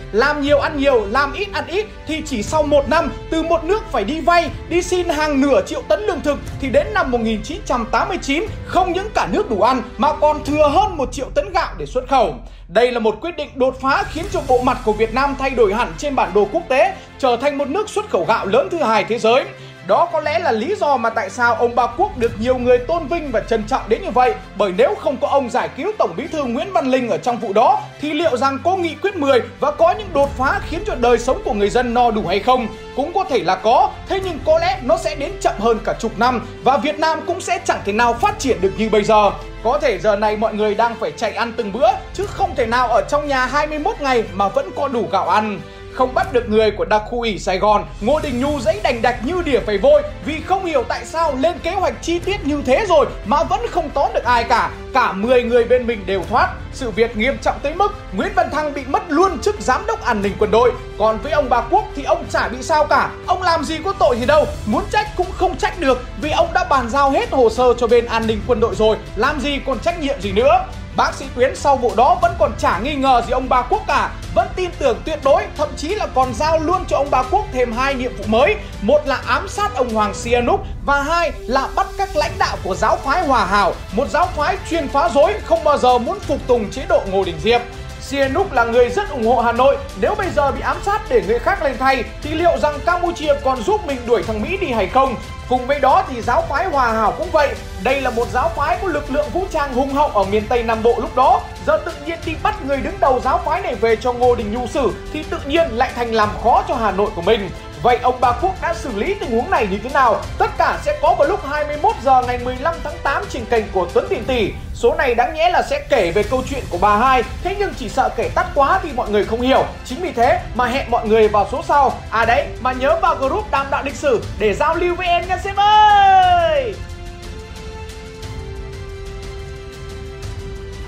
làm 0.12 0.42
nhiều 0.42 0.58
ăn 0.58 0.78
nhiều, 0.78 1.06
làm 1.10 1.32
ít 1.32 1.48
ăn 1.52 1.66
ít 1.66 1.86
thì 2.06 2.22
chỉ 2.26 2.42
sau 2.42 2.62
một 2.62 2.88
năm, 2.88 3.12
từ 3.30 3.42
một 3.42 3.64
nước 3.64 3.92
phải 3.92 4.04
đi 4.04 4.20
vay, 4.20 4.50
đi 4.68 4.82
xin 4.82 5.08
hàng 5.08 5.40
nửa 5.40 5.62
triệu 5.66 5.82
tấn 5.88 6.00
lương 6.00 6.20
thực 6.20 6.38
thì 6.60 6.68
đến 6.68 6.86
năm 6.94 7.10
1989 7.10 8.44
không 8.66 8.92
những 8.92 9.08
cả 9.14 9.28
nước 9.32 9.50
đủ 9.50 9.60
ăn 9.60 9.82
mà 9.98 10.12
còn 10.12 10.44
thừa 10.44 10.68
hơn 10.68 10.96
một 10.96 11.12
triệu 11.12 11.30
tấn 11.34 11.52
gạo 11.52 11.74
để 11.78 11.86
xuất 11.86 12.08
khẩu. 12.08 12.34
Đây 12.68 12.92
là 12.92 13.00
một 13.00 13.18
quyết 13.20 13.36
định 13.36 13.48
đột 13.54 13.80
phá 13.80 14.04
khiến 14.12 14.24
cho 14.32 14.40
bộ 14.48 14.62
mặt 14.62 14.78
của 14.84 14.92
Việt 14.92 15.14
Nam 15.14 15.34
thay 15.38 15.50
đổi 15.50 15.74
hẳn 15.74 15.92
trên 15.98 16.14
bản 16.14 16.30
đồ 16.34 16.48
quốc 16.52 16.62
tế, 16.68 16.94
trở 17.18 17.36
thành 17.36 17.58
một 17.58 17.68
nước 17.68 17.88
xuất 17.88 18.10
khẩu 18.10 18.24
gạo 18.28 18.46
lớn 18.46 18.68
thứ 18.70 18.78
hai 18.78 19.04
thế 19.04 19.18
giới. 19.18 19.44
Đó 19.88 20.08
có 20.12 20.20
lẽ 20.20 20.38
là 20.38 20.52
lý 20.52 20.74
do 20.74 20.96
mà 20.96 21.10
tại 21.10 21.30
sao 21.30 21.54
ông 21.54 21.74
Ba 21.74 21.86
Quốc 21.86 22.18
được 22.18 22.32
nhiều 22.40 22.58
người 22.58 22.78
tôn 22.78 23.06
vinh 23.06 23.30
và 23.32 23.40
trân 23.40 23.64
trọng 23.64 23.88
đến 23.88 24.02
như 24.02 24.10
vậy. 24.10 24.34
Bởi 24.56 24.72
nếu 24.76 24.94
không 24.94 25.16
có 25.16 25.28
ông 25.28 25.50
giải 25.50 25.68
cứu 25.76 25.92
Tổng 25.98 26.14
Bí 26.16 26.26
thư 26.26 26.44
Nguyễn 26.44 26.72
Văn 26.72 26.86
Linh 26.86 27.08
ở 27.08 27.18
trong 27.18 27.38
vụ 27.38 27.52
đó 27.52 27.80
thì 28.00 28.12
liệu 28.12 28.36
rằng 28.36 28.58
có 28.64 28.76
nghị 28.76 28.94
quyết 28.94 29.16
10 29.16 29.40
và 29.60 29.70
có 29.70 29.94
những 29.98 30.08
đột 30.14 30.30
phá 30.36 30.60
khiến 30.68 30.80
cho 30.86 30.94
đời 30.94 31.18
sống 31.18 31.42
của 31.44 31.52
người 31.52 31.70
dân 31.70 31.94
no 31.94 32.10
đủ 32.10 32.26
hay 32.26 32.40
không? 32.40 32.66
Cũng 32.96 33.12
có 33.14 33.24
thể 33.24 33.38
là 33.38 33.56
có, 33.56 33.90
thế 34.08 34.20
nhưng 34.24 34.38
có 34.46 34.58
lẽ 34.58 34.80
nó 34.82 34.96
sẽ 34.96 35.14
đến 35.14 35.32
chậm 35.40 35.54
hơn 35.58 35.78
cả 35.84 35.94
chục 35.98 36.18
năm 36.18 36.46
và 36.64 36.76
Việt 36.76 36.98
Nam 36.98 37.20
cũng 37.26 37.40
sẽ 37.40 37.60
chẳng 37.64 37.80
thể 37.84 37.92
nào 37.92 38.14
phát 38.14 38.38
triển 38.38 38.60
được 38.60 38.72
như 38.78 38.88
bây 38.88 39.04
giờ. 39.04 39.30
Có 39.64 39.78
thể 39.78 39.98
giờ 39.98 40.16
này 40.16 40.36
mọi 40.36 40.54
người 40.54 40.74
đang 40.74 40.94
phải 40.94 41.12
chạy 41.12 41.32
ăn 41.32 41.52
từng 41.56 41.72
bữa 41.72 41.88
chứ 42.14 42.26
không 42.26 42.54
thể 42.56 42.66
nào 42.66 42.88
ở 42.88 43.02
trong 43.08 43.28
nhà 43.28 43.46
21 43.46 43.96
ngày 44.00 44.24
mà 44.32 44.48
vẫn 44.48 44.70
có 44.76 44.88
đủ 44.88 45.08
gạo 45.12 45.28
ăn 45.28 45.60
không 45.98 46.14
bắt 46.14 46.32
được 46.32 46.48
người 46.48 46.70
của 46.70 46.84
đặc 46.84 47.02
khu 47.06 47.20
ủy 47.20 47.38
Sài 47.38 47.58
Gòn, 47.58 47.84
Ngô 48.00 48.20
Đình 48.20 48.40
Nhu 48.40 48.60
dãy 48.60 48.80
đành 48.82 49.02
đạch 49.02 49.26
như 49.26 49.42
đỉa 49.44 49.60
phải 49.60 49.78
vôi 49.78 50.02
vì 50.24 50.40
không 50.40 50.64
hiểu 50.64 50.84
tại 50.88 51.04
sao 51.04 51.34
lên 51.40 51.58
kế 51.62 51.70
hoạch 51.70 51.94
chi 52.02 52.18
tiết 52.18 52.46
như 52.46 52.62
thế 52.66 52.86
rồi 52.88 53.06
mà 53.26 53.44
vẫn 53.44 53.60
không 53.70 53.90
tóm 53.94 54.10
được 54.14 54.24
ai 54.24 54.44
cả. 54.44 54.70
Cả 54.94 55.12
10 55.12 55.42
người 55.42 55.64
bên 55.64 55.86
mình 55.86 56.06
đều 56.06 56.22
thoát. 56.30 56.54
Sự 56.72 56.90
việc 56.90 57.16
nghiêm 57.16 57.38
trọng 57.42 57.58
tới 57.62 57.74
mức 57.74 57.92
Nguyễn 58.12 58.32
Văn 58.34 58.50
Thăng 58.52 58.74
bị 58.74 58.82
mất 58.86 59.02
luôn 59.08 59.38
chức 59.38 59.60
giám 59.60 59.86
đốc 59.86 60.04
an 60.04 60.22
ninh 60.22 60.32
quân 60.38 60.50
đội. 60.50 60.72
Còn 60.98 61.18
với 61.18 61.32
ông 61.32 61.48
bà 61.50 61.60
Quốc 61.70 61.84
thì 61.96 62.04
ông 62.04 62.24
chả 62.30 62.48
bị 62.48 62.62
sao 62.62 62.86
cả. 62.86 63.10
Ông 63.26 63.42
làm 63.42 63.64
gì 63.64 63.78
có 63.84 63.92
tội 63.98 64.16
gì 64.20 64.26
đâu, 64.26 64.46
muốn 64.66 64.84
trách 64.90 65.08
cũng 65.16 65.32
không 65.32 65.56
trách 65.56 65.80
được 65.80 66.02
vì 66.20 66.30
ông 66.30 66.48
đã 66.54 66.64
bàn 66.64 66.90
giao 66.90 67.10
hết 67.10 67.30
hồ 67.30 67.50
sơ 67.50 67.74
cho 67.78 67.86
bên 67.86 68.06
an 68.06 68.26
ninh 68.26 68.40
quân 68.46 68.60
đội 68.60 68.74
rồi, 68.74 68.96
làm 69.16 69.40
gì 69.40 69.60
còn 69.66 69.78
trách 69.80 70.00
nhiệm 70.00 70.20
gì 70.20 70.32
nữa. 70.32 70.64
Bác 70.98 71.14
sĩ 71.14 71.26
Tuyến 71.34 71.56
sau 71.56 71.76
vụ 71.76 71.92
đó 71.96 72.18
vẫn 72.22 72.34
còn 72.38 72.52
chả 72.58 72.78
nghi 72.78 72.94
ngờ 72.94 73.22
gì 73.26 73.32
ông 73.32 73.48
bà 73.48 73.62
Quốc 73.62 73.82
cả. 73.86 74.10
Vẫn 74.34 74.48
tin 74.56 74.70
tưởng 74.78 75.02
tuyệt 75.04 75.18
đối, 75.24 75.42
Thậm 75.56 75.68
chí 75.76 75.88
là 75.88 76.06
còn 76.14 76.34
giao 76.34 76.58
luôn 76.58 76.84
cho 76.88 76.96
ông 76.96 77.08
bà 77.10 77.22
Quốc 77.22 77.44
thêm 77.52 77.72
hai 77.72 77.94
nhiệm 77.94 78.16
vụ 78.16 78.24
mới. 78.26 78.56
Một 78.82 79.00
là 79.06 79.22
ám 79.26 79.48
sát 79.48 79.74
ông 79.74 79.94
Hoàng 79.94 80.14
Sihanouk 80.14 80.60
Và 80.86 81.02
hai 81.02 81.32
là 81.40 81.68
bắt 81.76 81.86
các 81.98 82.16
lãnh 82.16 82.32
đạo 82.38 82.56
của 82.64 82.74
giáo 82.74 82.98
phái 83.04 83.26
Hòa 83.26 83.44
Hảo. 83.44 83.74
Một 83.92 84.08
giáo 84.10 84.28
phái 84.36 84.58
chuyên 84.70 84.88
phá 84.88 85.08
rối, 85.14 85.34
Không 85.44 85.64
bao 85.64 85.78
giờ 85.78 85.98
muốn 85.98 86.20
phục 86.20 86.38
tùng 86.46 86.70
chế 86.70 86.86
độ 86.88 87.00
Ngô 87.10 87.24
Đình 87.24 87.36
Diệp. 87.42 87.60
Sihanouk 88.08 88.52
là 88.52 88.64
người 88.64 88.88
rất 88.88 89.10
ủng 89.10 89.26
hộ 89.26 89.40
Hà 89.40 89.52
Nội. 89.52 89.76
Nếu 90.00 90.14
bây 90.14 90.30
giờ 90.30 90.52
bị 90.52 90.60
ám 90.60 90.76
sát 90.86 91.00
để 91.08 91.22
người 91.26 91.38
khác 91.38 91.62
lên 91.62 91.76
thay, 91.78 92.04
Thì 92.22 92.30
liệu 92.30 92.58
rằng 92.62 92.78
Campuchia 92.86 93.34
còn 93.44 93.62
giúp 93.62 93.86
mình 93.86 93.98
đuổi 94.06 94.22
thằng 94.22 94.42
Mỹ 94.42 94.56
đi 94.60 94.66
hay 94.66 94.86
không? 94.86 95.16
Cùng 95.48 95.66
với 95.66 95.80
đó 95.80 96.04
thì 96.08 96.22
giáo 96.22 96.44
phái 96.48 96.66
Hòa 96.66 96.92
Hảo 96.92 97.14
cũng 97.18 97.30
vậy. 97.32 97.54
Đây 97.82 98.00
là 98.00 98.10
một 98.10 98.28
giáo 98.32 98.50
phái 98.56 98.78
có 98.82 98.88
lực 98.88 99.10
lượng 99.10 99.26
vũ 99.32 99.46
trang 99.50 99.74
hùng 99.74 99.94
hậu 99.94 100.08
ở 100.08 100.24
miền 100.24 100.44
Tây 100.48 100.62
Nam 100.62 100.82
Bộ 100.82 100.94
lúc 100.98 101.16
đó. 101.16 101.40
Giờ 101.66 101.78
tự 101.84 101.92
nhiên 102.06 102.18
đi 102.24 102.34
bắt 102.42 102.54
người 102.66 102.76
đứng 102.76 103.00
đầu 103.00 103.20
giáo 103.24 103.40
phái 103.44 103.60
này 103.60 103.74
về 103.74 103.96
cho 103.96 104.12
Ngô 104.12 104.34
Đình 104.34 104.52
Nhu 104.52 104.66
xử, 104.66 104.92
Thì 105.12 105.22
tự 105.22 105.38
nhiên 105.46 105.68
lại 105.72 105.90
thành 105.96 106.14
làm 106.14 106.28
khó 106.42 106.64
cho 106.68 106.74
Hà 106.74 106.90
Nội 106.90 107.10
của 107.16 107.22
mình. 107.22 107.50
Vậy 107.82 107.98
ông 108.02 108.20
bà 108.20 108.32
Quốc 108.32 108.54
đã 108.62 108.74
xử 108.74 108.90
lý 108.96 109.14
tình 109.14 109.30
huống 109.30 109.50
này 109.50 109.66
như 109.70 109.78
thế 109.82 109.90
nào? 109.94 110.20
Tất 110.38 110.50
cả 110.58 110.78
sẽ 110.84 110.98
có 111.02 111.14
vào 111.18 111.28
lúc 111.28 111.46
21 111.46 111.94
giờ 112.04 112.22
ngày 112.26 112.38
15 112.44 112.74
tháng 112.84 112.96
8 113.02 113.24
trên 113.30 113.44
kênh 113.44 113.64
của 113.72 113.88
Tuấn 113.94 114.06
Tiền 114.10 114.24
Tỷ. 114.24 114.52
Số 114.74 114.94
này 114.94 115.14
đáng 115.14 115.34
nhẽ 115.34 115.50
là 115.50 115.62
sẽ 115.62 115.86
kể 115.90 116.10
về 116.10 116.22
câu 116.22 116.42
chuyện 116.50 116.64
của 116.70 116.78
bà 116.78 116.96
hai, 116.96 117.22
thế 117.44 117.56
nhưng 117.58 117.74
chỉ 117.78 117.88
sợ 117.88 118.10
kể 118.16 118.30
tắt 118.34 118.46
quá 118.54 118.80
thì 118.82 118.92
mọi 118.92 119.10
người 119.10 119.24
không 119.24 119.40
hiểu. 119.40 119.64
Chính 119.84 120.00
vì 120.00 120.12
thế 120.12 120.40
mà 120.54 120.66
hẹn 120.66 120.90
mọi 120.90 121.06
người 121.06 121.28
vào 121.28 121.48
số 121.52 121.62
sau. 121.68 121.92
À 122.10 122.24
đấy, 122.24 122.46
mà 122.60 122.72
nhớ 122.72 122.98
vào 123.02 123.14
group 123.14 123.50
Đàm 123.50 123.66
Đạo 123.70 123.82
Lịch 123.84 123.96
Sử 123.96 124.22
để 124.38 124.54
giao 124.54 124.74
lưu 124.74 124.94
với 124.94 125.06
em 125.06 125.28
nha 125.28 125.38
sếp 125.44 125.56
ơi! 125.56 126.74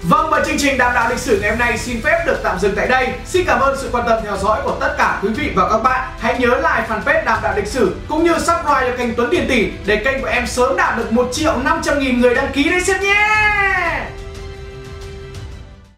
Vâng 0.03 0.31
và 0.31 0.43
chương 0.47 0.59
trình 0.59 0.79
đàm 0.79 0.95
đạo 0.95 1.11
lịch 1.11 1.19
sử 1.19 1.41
ngày 1.41 1.51
hôm 1.51 1.59
nay 1.59 1.79
xin 1.79 2.03
phép 2.03 2.23
được 2.27 2.37
tạm 2.43 2.59
dừng 2.59 2.73
tại 2.77 2.89
đây. 2.89 3.09
Xin 3.27 3.45
cảm 3.47 3.61
ơn 3.61 3.77
sự 3.81 3.89
quan 3.93 4.07
tâm 4.09 4.19
theo 4.25 4.37
dõi 4.37 4.61
của 4.65 4.77
tất 4.81 4.95
cả 4.99 5.21
quý 5.23 5.29
vị 5.29 5.53
và 5.55 5.69
các 5.71 5.79
bạn. 5.79 6.09
Hãy 6.19 6.39
nhớ 6.39 6.49
like 6.49 6.87
fanpage 6.89 7.25
đàm 7.25 7.39
đạo 7.43 7.53
lịch 7.57 7.67
sử 7.67 7.97
cũng 8.09 8.25
như 8.25 8.33
subscribe 8.33 8.91
cho 8.91 8.97
kênh 8.99 9.15
Tuấn 9.15 9.29
Tiền 9.31 9.47
Tỷ 9.49 9.71
để 9.87 9.97
kênh 9.97 10.23
của 10.23 10.29
em 10.29 10.47
sớm 10.47 10.77
đạt 10.77 10.99
được 10.99 11.13
1 11.13 11.29
triệu 11.33 11.57
500 11.65 11.99
nghìn 11.99 12.21
người 12.21 12.35
đăng 12.35 12.53
ký 12.53 12.71
đấy 12.71 12.81
xem 12.81 13.01
nhé. 13.01 13.70